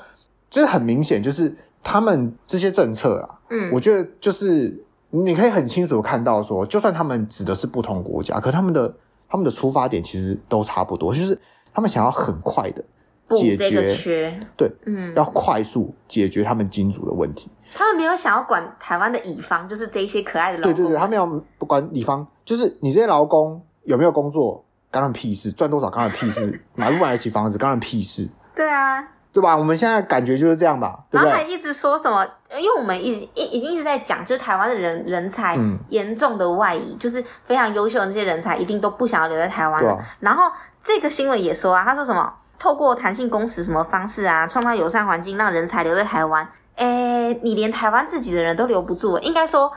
[0.51, 1.55] 就是很明显就是。
[1.85, 4.73] 他们这些政策啊，嗯，我觉得就是
[5.11, 8.95] 你可以很清楚的看到说，就算他们指的是不同国家，可他们的
[9.33, 11.41] 他们的出发点其实都差不多，就是
[11.73, 12.85] 他们想要很快的
[13.31, 17.51] 解决这个缺，对，嗯，要快速解决他们金主的问题。
[17.73, 20.75] 他们没有想要管台湾的乙方，就是这一些可爱的劳工。
[20.75, 21.25] 对对对，他们要
[21.57, 28.29] 不管乙方，就是你这些劳工有没有工作，干他们屁事；赚多少，干他们屁事； 买不买得起房子，干他们屁事。
[28.55, 29.03] 对啊。
[29.33, 29.57] 对吧？
[29.57, 31.31] 我们现在感觉就是这样吧，对不对？
[31.31, 32.27] 然后还一直说什么？
[32.59, 39.93] 因为我们一一已经一直在讲，就是台湾的人人才严重的外移，嗯、就是非常优秀的那些人才一定都不想要留在台湾了。
[39.93, 40.53] 啊、然后
[40.85, 42.31] 这个新闻也说啊，他说什么？
[42.59, 46.47] 透过弹性工时什么方式啊，创造友善环境，让人才留在台湾。
[46.77, 49.73] 诶，你连台湾自己的人都留不住，应该说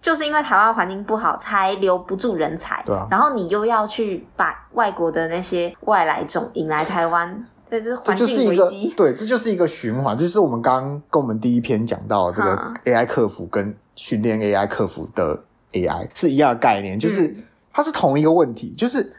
[0.00, 2.80] 就是因为台湾环境不好，才留不住人才。
[2.86, 3.08] 对啊。
[3.10, 7.44] 然后你又要去把外国的那些外来种引来台湾。
[7.72, 8.92] 对，这是环境危机。
[8.94, 10.14] 对，这就是一个循环。
[10.14, 17.34] 就是我们刚刚跟我们第一篇讲到这个 AI 客服跟训练 AI 客服的 AI 是一样的概念，就是
[17.72, 19.14] 它是同一个问题，就是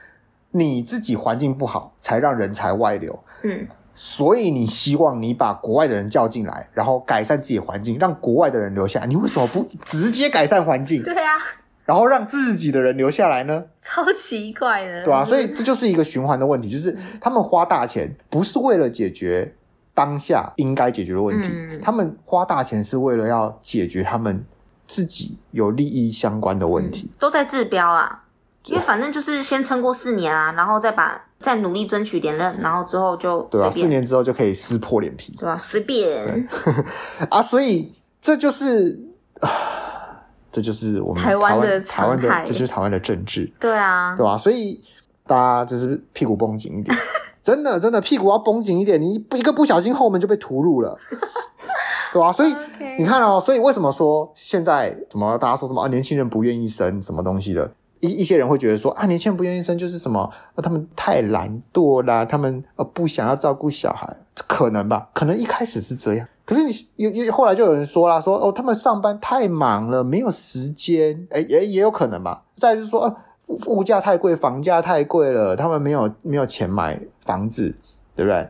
[0.52, 3.18] 你自己环境不好，才让人才外流。
[3.42, 9.08] 嗯，所以你希望你把国外的人叫进来，然后改善自己的环境，让国外的人留下来。
[9.08, 11.02] 你为什么不直接改善环境？
[11.02, 11.34] 对啊。
[11.86, 13.63] 然后让自己的人留下来呢？
[13.78, 19.54] 超奇怪的，对啊，所以这就是一个循环的问题，就是他们花大钱不是为了解决
[19.93, 24.46] 当下应该解决的问题，嗯、他们花大钱是为了要解决他们
[24.88, 28.24] 自己有利益相关的问题，嗯、都在治标啊，
[28.67, 35.58] 因为反正就是先撑过四年啊，然后再把再努力争取连任，然后之后就对啊，四年之后就可以撕破脸皮，对吧、啊？
[35.58, 36.48] 随便
[37.30, 38.98] 啊，所以这就是。
[40.54, 44.38] 这就是我们台湾的台湾的，这就是台湾的政治，对啊，对吧？
[44.38, 44.80] 所以
[45.28, 46.98] 大家就是屁股绷紧一点，
[47.44, 50.98] 真的真的屁股要绷紧一点，你一个不小心后门就被屠戮了，
[52.13, 52.32] 对吧？
[52.32, 52.56] 所以.
[53.00, 60.22] 你看哦，所以为什么说现在什么大家说什么啊，年轻人不愿意生什么东西的，一一些人会觉得说啊，年轻人不愿意生就是什么
[60.54, 64.16] 啊，他们太懒惰啦，他们呃不想要照顾小孩，
[64.48, 65.10] 可能吧？
[65.13, 66.28] 可能一开始是这样。
[66.46, 72.42] 可是你有有后来就有人说啦，说哦，他们上班太忙了，没有时间，诶也也有可能嘛。
[72.56, 73.16] 再就是说，呃，
[73.68, 77.74] 物价太贵，房价太贵了，他们没有没有钱买房子，
[78.16, 78.50] 对不对？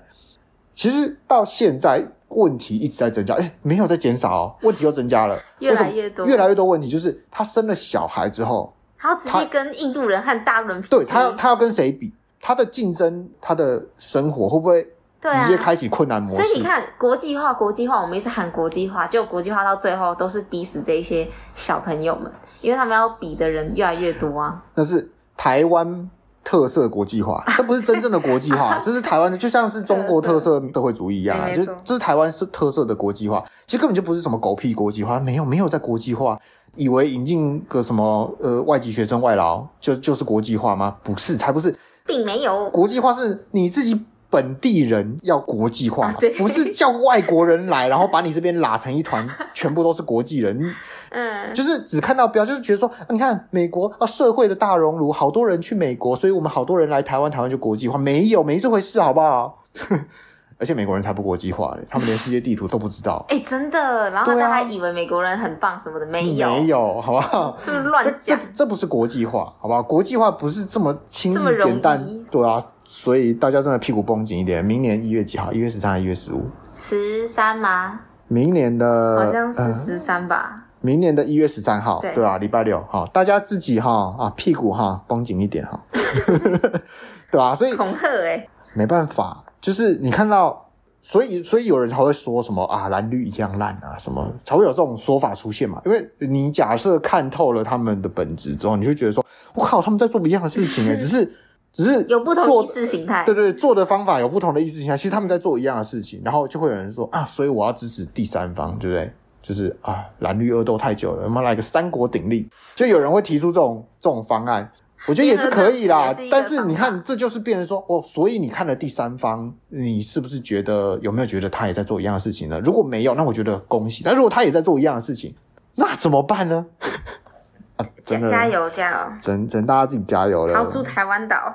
[0.74, 6.90] 其实到现在问题一直在增加，诶没有在减少哦，问题又增加了，越来越多，越来越多问题。
[6.90, 12.12] 就是他生了小孩之后，他要直接跟印度人和大陆人比，对他要他要跟谁比？
[12.42, 14.88] 他的竞争，他的生活会不会？
[15.30, 22.32] 直接开启困难模式，所以你看国际化，国际化，我们一直喊国际化，就国际化到最后都是逼死这些小朋友们，
[22.62, 24.62] 因为他们要比的人越来越多啊。
[24.76, 26.10] 那是台湾
[26.44, 36.38] 特色国际化， 这不是真正的国际化，这是台湾的，就像是中国特色社会主义一样啊，就是这是台湾是特色的国际化，其实根本就不是什么狗屁国际化，没有没有在国际化，
[36.76, 40.96] 以为引进个什么呃外籍学生外劳就就是国际化吗？
[41.02, 41.74] 不是，才不是，
[42.06, 44.06] 并没有，国际化是你自己。
[44.34, 50.74] 本地人要国际化，啊、不是叫外国人来，然后把你这边拉成一团，全部都是国际人。
[51.16, 59.64] 嗯，就是只看到标，就是觉得说，啊、你看美国啊，社会的大熔炉，好多人去美国，所以我们好多人来台湾，台湾就国际化，没有，没这回事，好不好？
[60.58, 63.24] 而且美国人才不国际化嘞，他们连世界地图都不知道。
[63.28, 67.58] 哎、欸，真的，然后大家还以为美国人很棒什么的，没有，没有，好不好？
[67.66, 69.84] 这是乱讲，这这不是国际化，好不好？
[69.84, 72.64] 国际化不是这么轻易简单，对啊。
[72.86, 74.64] 所以大家真的屁股绷紧一点。
[74.64, 75.52] 明年一月几号？
[75.52, 76.46] 一月十三还是一月十五？
[76.76, 78.00] 十三吗？
[78.28, 80.52] 明年的好像是十三吧。
[80.54, 85.80] 呃、明年的一月十三号，对，吧啊，礼拜六哈，大家自己哈啊屁股哈绷紧一点哈，
[87.32, 87.56] 对吧、啊？
[87.56, 90.70] 所以恐吓哎，没办法，就是你看到，
[91.02, 95.82] 所以所以有人才会说什么啊蓝绿一样烂啊，什么才会有这种说法出现嘛？
[95.86, 101.32] 因为你假设看透了他们的本质之后，你会觉得说，我靠，他们在做不一样的事情哎，只是。
[101.74, 104.96] 只是有不同意识形态，对对，做的方法有不同的意识形态。
[104.96, 109.12] 其实他们在做一样的事情，然后就会有人说啊，所以我要支持第三方，对不对？
[109.42, 112.48] 就是啊，蓝绿恶斗太久了，我们来个三国鼎立。
[112.76, 114.72] 就有人会提出这种这种方案，
[115.06, 116.14] 我觉得也是可以啦。
[116.14, 122.58] 是但是你看，这就是变成说哦，所以你看了第三方，你是不是觉得有没有觉得他也在做一样的事情呢？
[122.64, 124.02] 如果没有，那我觉得恭喜。
[124.06, 125.34] 但如果他也在做一样的事情，
[125.76, 126.66] 那怎么办呢？
[127.76, 130.54] 啊，真的加油加油，真真大家自己加油了。
[130.54, 131.54] 逃出台湾岛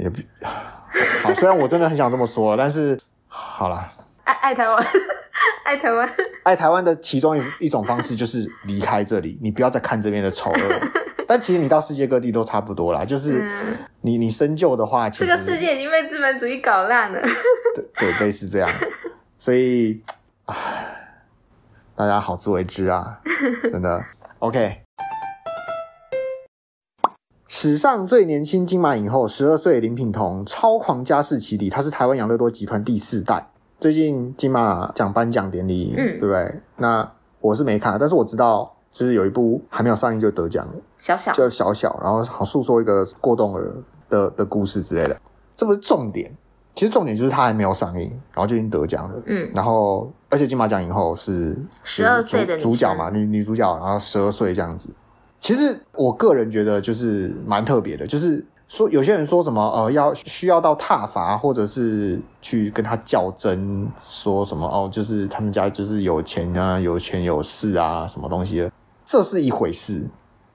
[0.00, 0.18] 也不
[1.22, 2.98] 好，虽然我真的很想这么说，但是
[3.28, 3.92] 好了，
[4.24, 4.86] 爱爱台湾，
[5.64, 6.10] 爱台湾，
[6.44, 10.58] 爱台湾的其中一一种方式就是离开这里，你不要再看这边的丑恶。
[11.28, 13.48] 但其实你到世界各地都差不多啦，就是
[14.00, 17.20] 你你深究的话，其实这个世界已经被资本主义搞烂了。
[17.74, 18.68] 对对，类似这样，
[19.38, 20.02] 所以
[20.46, 20.54] 唉，
[21.94, 23.20] 大家好自为之啊，
[23.70, 24.04] 真的。
[24.40, 24.82] OK。
[27.52, 33.44] 史上最年轻金马影后，十二岁林品彤，超狂家世起底，她是台湾养乐多集团第四代。
[33.80, 36.60] 最近金马奖颁奖典礼，嗯，对不对？
[36.76, 43.74] 那我是没看，但是我知道，就是有一部还没有上映就得奖了，小小叫小小，然后好诉说一个过动儿
[44.08, 45.20] 的的故事之类的，
[45.56, 46.32] 这不是重点。
[46.76, 49.14] 其实重点就是他还没有上映，然后就已经得奖了。
[49.26, 54.88] 嗯，然后而且金马奖影后是十二岁的主角嘛，女女主角，然后十二岁这样子。
[55.40, 68.70] 其实我个人觉得就是蛮特别的，就是说有些人说什么呃要需要到挞伐，或者是去跟他较真，说什么哦，就是他们家就是有钱啊，有权有势啊，什么东西的，
[69.04, 70.06] 这是一回事。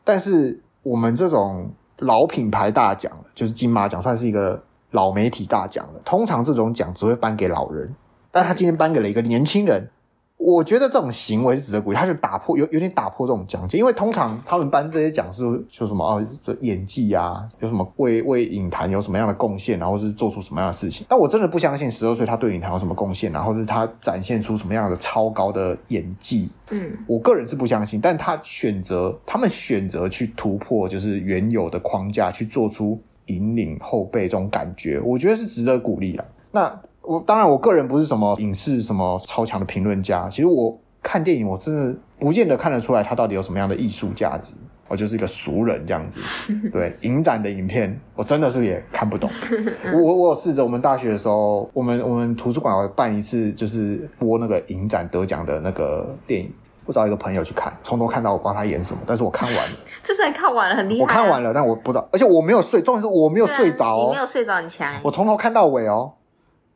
[0.03, 4.63] 但是我们这种老品牌大奖，就是金马奖，算是一个。
[4.91, 7.93] 老媒体大奖了，通常这种奖只会颁给老人，
[8.31, 9.89] 但他今天颁给了一个年轻人，
[10.37, 11.97] 我觉得这种行为是值得鼓励。
[11.97, 16.23] 他就打破有有点打破这种奖金，因为通常他们颁这些奖是说什么哦，
[16.59, 21.05] 演技啊，有什么为为影坛有什么样的贡献，然后是做出什么样的事情。
[21.09, 26.49] 但我真的不相信十二岁他对影坛有什么贡献，然后是他展现出什么样的超高的演技。
[26.69, 32.99] 嗯，我个人是不相信，但他选择他们选择去突破就是原有的框架，去做出。
[33.27, 36.23] 引领后辈这种感觉，我觉得是值得鼓励的。
[36.51, 40.27] 那我当然，我个人不是什么影视什么超强的评论家。
[40.29, 44.55] 其实我看电影，我真的不见得看得出来它到底有什么样的艺术价值。
[44.87, 46.19] 我就是一个俗人这样子。
[46.71, 49.27] 对，影展的影片，我真的是也看不懂。
[49.91, 56.53] 我我有试着，我们大学的时候，我们我们图书馆办一次，就是播那个影展得奖的那个电影。
[56.85, 59.77] 我找一个朋友去看，从头看到我不知道他演什么，但是我看完了。
[60.03, 61.01] 这是看完了，很厉害。
[61.01, 64.09] 我看完了，但我不知道，而且我没有睡，重点是我没有睡着哦。
[64.09, 64.93] 你没有睡着，很强。
[65.01, 66.13] 我从头看到尾哦，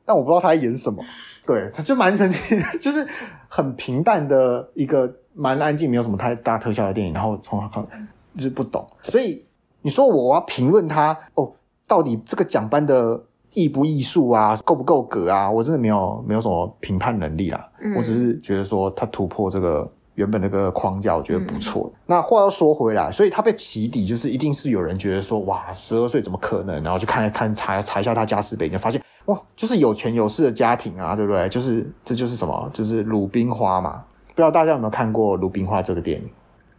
[0.10, 1.06] 但我不知道他在演什么。
[1.46, 3.08] 对，他就蛮神奇， 就是
[3.48, 7.14] 很平淡的一个蛮安静，没有什么太大特效的电影。
[7.14, 8.88] 然后从头看，就是不懂。
[9.04, 9.46] 所以
[9.84, 11.52] 你说我要评论他哦，
[11.88, 13.22] 到底这个奖颁的
[13.54, 15.52] 艺不艺术啊，够不够格啊？
[15.52, 17.70] 我真的没有没有什么评判能力啦。
[17.80, 19.88] 嗯，我只是觉得说他突破这个。
[20.20, 21.90] 原本那个框架我觉得不错。
[21.94, 26.84] 嗯、那话又说回来，所以他被起底，就是一定是有人觉得说，哇，十二岁怎么可能？
[26.84, 31.48] 然后就看一看查查一下他家世背景，就发现哇，就是有钱有势的家庭啊，对不对？
[31.48, 32.70] 就是这就是什么？
[32.74, 34.04] 就是鲁冰花嘛。
[34.28, 36.30] 不知道大家有没有看过《鲁冰花》这个电影？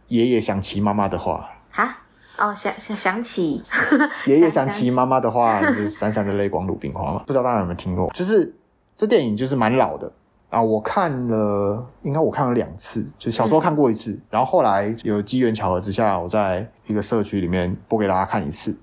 [0.07, 1.97] 爷爷想骑妈妈的话哈
[2.37, 3.63] 哦，想想想起
[4.27, 7.23] 爷爷想骑妈妈的话，就是闪闪的泪光鲁冰花嘛。
[7.25, 8.09] 不知道大家有没有听过？
[8.13, 8.53] 就是
[8.95, 10.11] 这电影就是蛮老的。
[10.51, 18.77] 啊，我看了，应该我看了两次，就小时候看过一次，嗯、然后后来有机缘巧合之下，我在一个社区里面播给大家看一次。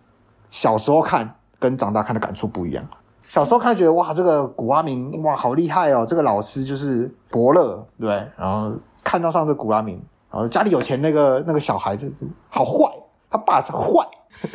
[0.50, 2.82] 小时候看跟长大看的感触不一样。
[3.28, 8.08] 小时候看觉得哇，这个古阿明哇好厉害哦，这个老师就是伯乐，对？
[8.38, 8.72] 然后
[9.04, 12.90] 看到上这古阿明，然后家里有钱那个那个小孩子是好坏，
[13.28, 14.08] 他爸真坏，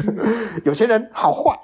[0.65, 1.55] 有钱人好坏。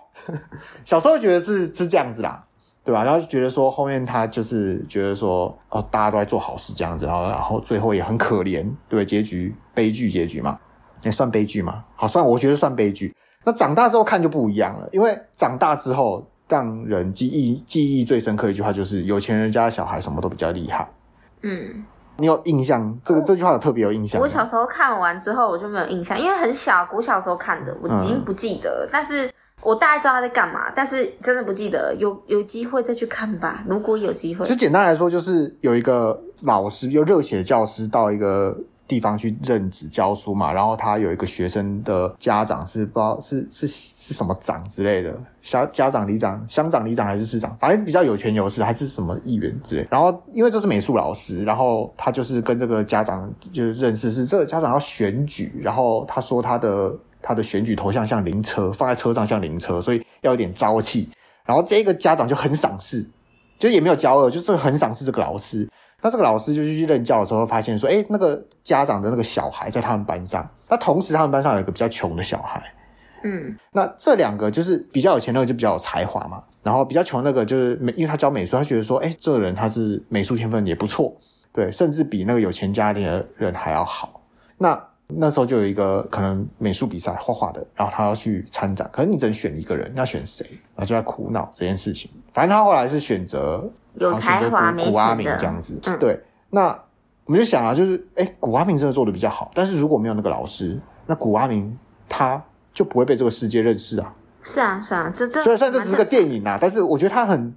[0.86, 2.46] 小时候觉得是是这样子啦。
[2.90, 3.04] 对吧？
[3.04, 10.58] 然后就觉得说后面他就是觉得说哦，大家都在做好事这样子，然后然后最后也很可怜，对，结局悲剧结局嘛，
[11.04, 11.84] 也算悲剧嘛。
[11.96, 13.16] 好，算我觉得算悲剧。
[13.44, 20.90] 那长大之后看就不一样了，因为长大之后让人记忆记忆最深刻的一句话就是有钱人家的小孩什么都比较厉害。
[21.44, 21.86] 嗯，
[22.18, 23.00] 你有印象？
[23.06, 24.20] 这个这句话有特别有印象？
[24.20, 29.32] 我小时候看完之后我就没有印象，因为很小，我小时候看的，我已经不记得，嗯、但是。
[29.62, 31.94] 我大概知道他在干嘛，但是真的不记得。
[32.00, 34.48] 有有机会再去看吧，如果有机会。
[34.48, 38.58] 就简单来说，就是有一个老师，有热血教师到一个
[38.88, 49.86] 地方去任职教书嘛，然后他有一个学生的家长是不知道是是是什么长之类的，小家长、里长、乡长、里长还是市长，反正比较有权有势，还是什么议员之类。
[49.92, 56.98] 然后因为这是美术老师，然后他就是跟这个家长就是认识，是这个家长要选举，然后他说他的。
[57.22, 61.10] 他的选举头像像灵车，放在车上像灵车，所以要有点朝气。
[61.46, 63.06] 然后这个家长就很赏识，
[63.58, 65.68] 就也没有交恶，就是很赏识这个老师。
[66.02, 70.50] 那这个老师就去任教的时候，发现说，哎，那个家长的那个小孩在他们班上。
[70.70, 72.62] 那同时他们班上有一个比较穷的小孩，
[73.24, 81.14] 嗯，那这两个就是比较有钱那个就比较有才华嘛，然后比较穷那个就是美，因为他教美术，他觉得说，哎，这个人他是美术天分也不错，
[81.52, 84.22] 对，甚至比那个有钱家里的人还要好。
[84.58, 90.46] 那那时候就有一个可能美术比赛画画的，然后他要去参展，可是你只能选一个人，要选谁？
[90.76, 92.12] 然后就在苦恼这件事情。
[92.32, 95.80] 反正他后来是选择有才华、古阿明这样子。
[95.84, 96.68] 嗯、对，那
[97.26, 101.76] 我们就想啊，就是哎，古阿明真的做的比较好，但是如果没有那个老师，那古阿明
[102.08, 102.42] 他
[102.72, 104.14] 就不会被这个世界认识啊。
[104.44, 107.52] 是啊，是啊，这这虽然虽然这只是个电影啊，但是我觉得他很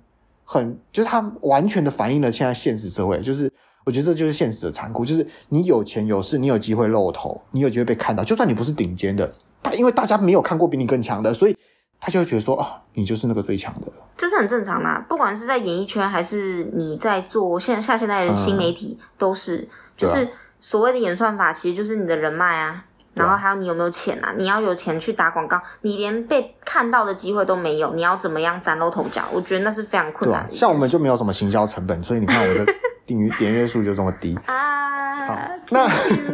[0.45, 3.52] 很，就是他完全的反映了现在现实社会，就是
[3.85, 8.23] 我觉得这就是现实的残酷，就是你有钱有势，你有机会露头，你有机会被看到。
[8.23, 11.57] 就算你不是顶尖的，他因为大家没有看过比你更强的，所以
[12.01, 13.83] 他就会觉得说，哦，你就是那个最强的。
[14.17, 20.29] 这是很正常的啊，不管是在演艺圈，还是你在做现下现在的新媒体，嗯、都是，就是
[20.61, 22.85] 所谓的演算法，其实就是你的人脉啊。
[23.15, 24.33] 然后还有你有没有钱啊？
[24.39, 29.23] 你要有钱去打广告，你连被看到的机会都没有，你要怎么样崭露头角？
[29.31, 30.55] 我觉得那是非常困难的。
[30.55, 32.65] 像我们就没有什么行销成本，所以你看我的
[33.07, 35.27] 订阅点阅数就这么低啊。
[35.27, 35.39] 好，
[35.71, 35.87] 那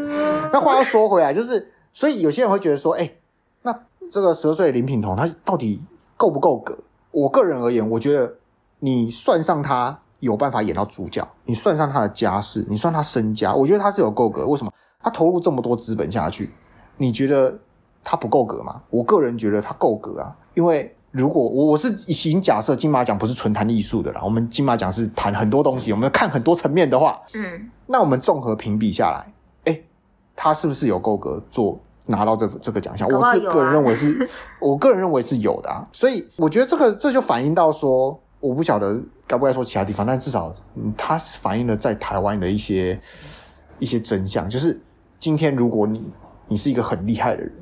[0.52, 3.12] 那话要说回来，就是所以有些人会觉得说，哎，
[3.62, 3.72] 那
[4.10, 5.84] 这个十二岁的林品彤，他到底
[6.16, 6.78] 够不够格？
[7.10, 8.36] 我个人而言，我觉得
[8.80, 14.46] 你算上他有办法演到主角，你算上他的家世，你算他身家，我觉得他是有够格。
[14.46, 14.72] 为什么？
[15.00, 16.50] 他投入这么多资本下去。
[16.96, 17.56] 你觉得
[18.02, 18.82] 他不够格吗？
[18.90, 29.32] 我个人觉得他够格啊，因为如果我我是已经假设金马奖不是纯谈艺术的啦，我们金马奖是谈很多东西，我们看很多层面的话，嗯，那我们综合评比下来，
[29.72, 29.80] 哎，
[30.36, 33.09] 他是不是有够格做拿到这这个奖项？
[33.09, 34.28] 我自个人认为是，
[34.61, 40.54] 我个人认为是有的啊，所以我觉得这个这就反映到说，我不晓得该不该说其他地方，但至少
[40.96, 43.00] 它是反映了在台湾的一些
[43.78, 44.80] 一些真相，就是
[45.18, 46.12] 今天如果你。
[46.50, 47.52] 你是一个很厉害的人，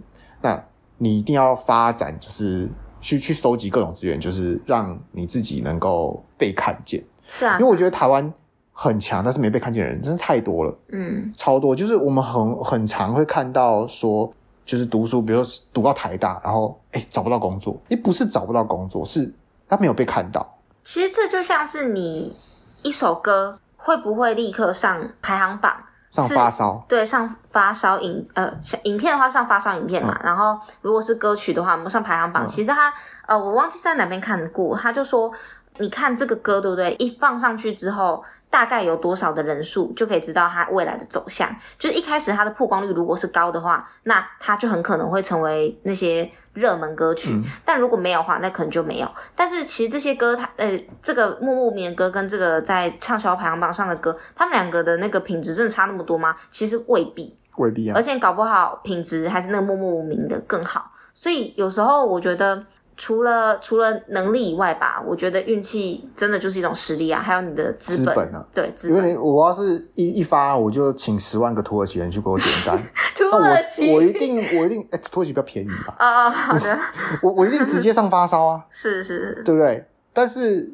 [0.40, 0.64] 那
[0.97, 2.70] 你一定要发展，就是
[3.07, 7.00] 去去收集各种资源，就是让你自己能够被看见。
[7.30, 8.34] 是啊，因为我觉得台湾
[8.72, 10.76] 很强，但是没被看见的人真的太多了。
[10.88, 11.76] 嗯，超多。
[11.76, 14.28] 就是我们很很常会看到说，
[14.64, 19.32] 就是读书，比如说读到台大，然后哎找不到工作，也不是找不到工作，是
[19.68, 20.59] 他没有被看到。
[20.82, 22.34] 其实这就像是你
[22.82, 25.72] 一首歌会不会立刻上排行榜？
[26.11, 28.52] 上发烧，对，上发烧影呃，
[28.84, 32.44] 影片的话上发烧影片嘛，嗯、然后如果是歌曲的话，我们上排行榜。
[32.44, 32.92] 嗯、其实他
[33.26, 35.32] 呃，我忘记在哪边看过，他就说，
[35.78, 36.94] 你看这个歌对不对？
[36.98, 41.48] 一放上去之后，大概有多少的人数，就可以知道它未来的走向。
[41.78, 46.30] 就是一开始它的曝光率如果是高的话，那它就很可能会成为那些。
[46.57, 49.09] 热门歌曲，嗯、但如果没有的话，那可能就没有。
[49.34, 56.34] 但是其实这些歌，它呃，这个默默无名的歌跟这个在畅销排行榜上的歌，他们两个的那个品质真的差那么多吗？
[56.50, 57.94] 其实未必，未必啊。
[57.94, 60.90] 而且搞不好品质还是那个默默无名的更好。
[61.14, 62.64] 所以有时候我觉得。
[62.97, 68.97] 除了除了能力以外吧，我觉得运气真的就是一种实力啊，还有你的资本，资本啊，对，资本。
[68.97, 72.82] 因为你我要是一一发，我就请十万个土耳其人去给我点赞，
[73.14, 75.94] 土耳其，那我我一定我一定，哎、欸，土耳其比较便宜吧？
[75.99, 76.78] 啊 啊，好的，
[77.22, 79.86] 我我一定直接上发烧啊，是是是，对不对？
[80.14, 80.72] 但是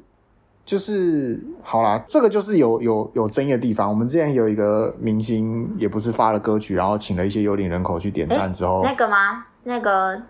[0.65, 3.91] 就是好啦，这个就是有有有争议的地方。
[3.91, 9.45] 我们之前有一个明星，也不是发了歌曲，然后请了一些幽灵人口去点赞之后，那个吗？
[9.65, 10.23] 那个。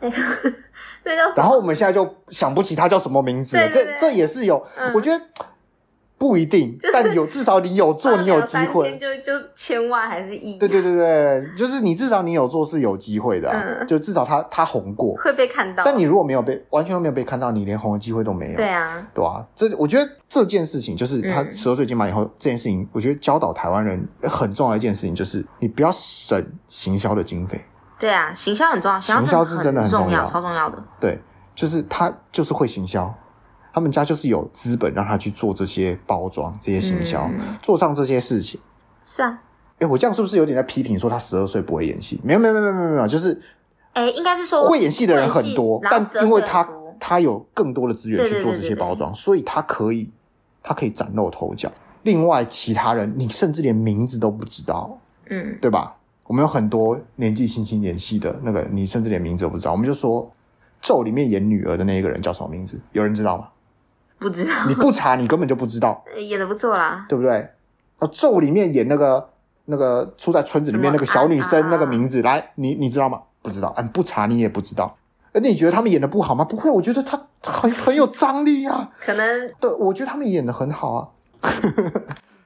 [0.00, 0.16] 那个，
[1.04, 1.34] 那叫什么？
[1.36, 3.68] 然后我们现在就想不起他叫什么名字了。
[3.68, 5.24] 对对对，这这也是有，嗯、我觉得
[6.18, 8.98] 不一定，就是、但有至少你有做， 你有机会。
[8.98, 10.58] 就就千万还是亿？
[10.58, 15.82] 对对对对，就是你至少你有做是有机会的、啊，嗯、就至少他他红过会被看到。
[15.82, 18.56] 但你如果没有被完全都没有被看到，你连红的机会都没有。
[18.56, 27.58] 对啊，对啊，这我觉得这件事情就是他十二岁金马以后、嗯、这件事情，我觉得教导台湾人很重要的一件事情就是你不要省行销的经费。
[28.00, 30.82] 对啊，行销很重要，行销是真的很重要，超重要的。
[30.98, 31.20] 对，
[31.54, 33.14] 就是他就是会行销，
[33.74, 38.58] 他们家就是有资本让他去做这些包装、这些行销，嗯、做上这些事情。
[39.04, 39.38] 是啊，
[39.80, 42.18] 哎，我这样是不是有点在批评说他十二岁不会演戏？
[42.24, 43.38] 没有，没有，没有，没有，没有，就是，
[43.92, 46.66] 哎，应该是说会演戏的人很多，但因为他
[46.98, 50.10] 他有更多的资源去做这些包装，所以他可以
[50.62, 51.70] 他可以崭露头角。
[52.04, 54.98] 另外，其他人你甚至连名字都不知道，
[55.28, 55.94] 嗯，对吧？
[56.30, 59.72] 我们有很多年纪轻轻演戏的那个，你甚至连名字都不知道。
[59.72, 60.24] 我们就说，
[60.80, 62.80] 《咒》里面演女儿的那一个人叫什么名字？
[62.92, 63.48] 有人知道吗？
[64.20, 64.52] 不知道。
[64.68, 66.04] 你不查，你根本就不知道。
[66.16, 67.32] 演的不错啦，对不对？
[67.32, 67.50] 啊，
[68.12, 69.28] 《咒》里面演那个
[69.64, 73.22] 那个住在村子里面那个小女生那个名字，来，你你知道吗？
[73.42, 73.74] 不知道。
[73.76, 74.96] 嗯，不查你也不知道。
[75.32, 76.44] 而你觉得他们演的不好吗？
[76.44, 78.88] 不会，我觉得他很很有张力啊。
[79.00, 81.08] 可能对，我觉得他们演的很好啊。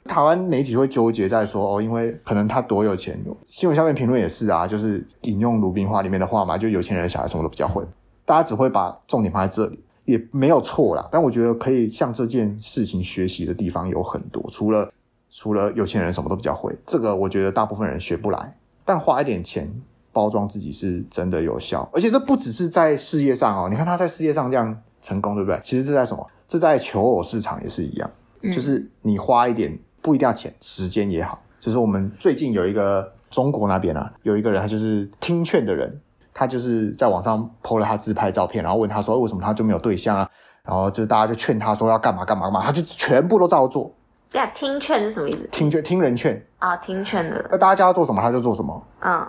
[0.06, 3.18] 台湾媒体会纠结在说哦，因为可能他多有钱。
[3.48, 7.82] 新闻下面评论也是啊，就是引用鲁冰花里面的话嘛，就有钱人小孩什么都比较会。
[8.26, 11.08] 大家只会把重点放在这里，也没有错啦。
[11.10, 14.92] 但我觉得可以向这件事情学习的地方有很多，除了
[15.30, 18.58] 除了有钱人什么都比较会，这个我觉得大部分人学不来。
[18.84, 19.70] 但花一点钱
[20.12, 23.68] 包装自己是真的有效，而且这不只是在事业上哦。
[23.70, 25.58] 你看他在事业上这样成功，对不对？
[25.64, 26.26] 其实这在什么？
[26.46, 28.10] 这在求偶市场也是一样，
[28.42, 29.78] 嗯、就是你花一点。
[30.04, 31.40] 不一定要钱，时间也好。
[31.58, 35.98] 就是我们最近有一个中国那边啊，有一个人，他就是听劝的人，
[36.34, 40.30] 他就是在网上 po 了他自拍照片，然后问他说为什么他就没有对象啊？
[40.62, 43.90] 然后就大家就劝他说要干嘛干嘛干嘛，他就全部都照做。
[44.30, 45.48] 对啊，听劝是什么意思？
[45.50, 47.48] 听劝，听人劝啊，听劝的人。
[47.50, 48.86] 那大家叫他做什么，他就做什么。
[49.00, 49.26] 嗯，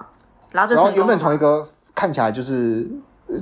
[0.51, 2.85] 然后就然后原本从一个看起来就是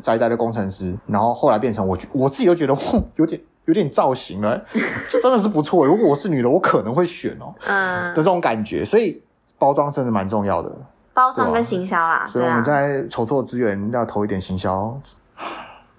[0.04, 4.62] 宅宅的工程师，然后后来变成我，我自己都觉得，哼，有点有点造型了，
[5.08, 5.86] 这真的是不错。
[5.86, 8.84] 如果我是女的，我可能会选哦，嗯的这种感觉。
[8.84, 9.22] 所以
[9.58, 10.72] 包装真的蛮重要的，
[11.14, 12.26] 包装跟行销啦。
[12.28, 14.98] 所以我们在筹措资源要投一点行销。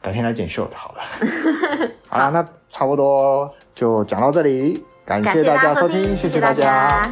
[0.03, 1.01] 改天来剪秀就，好了。
[2.11, 7.11] 好啦，那差不多就讲到这里，感谢大家收听，谢谢大家。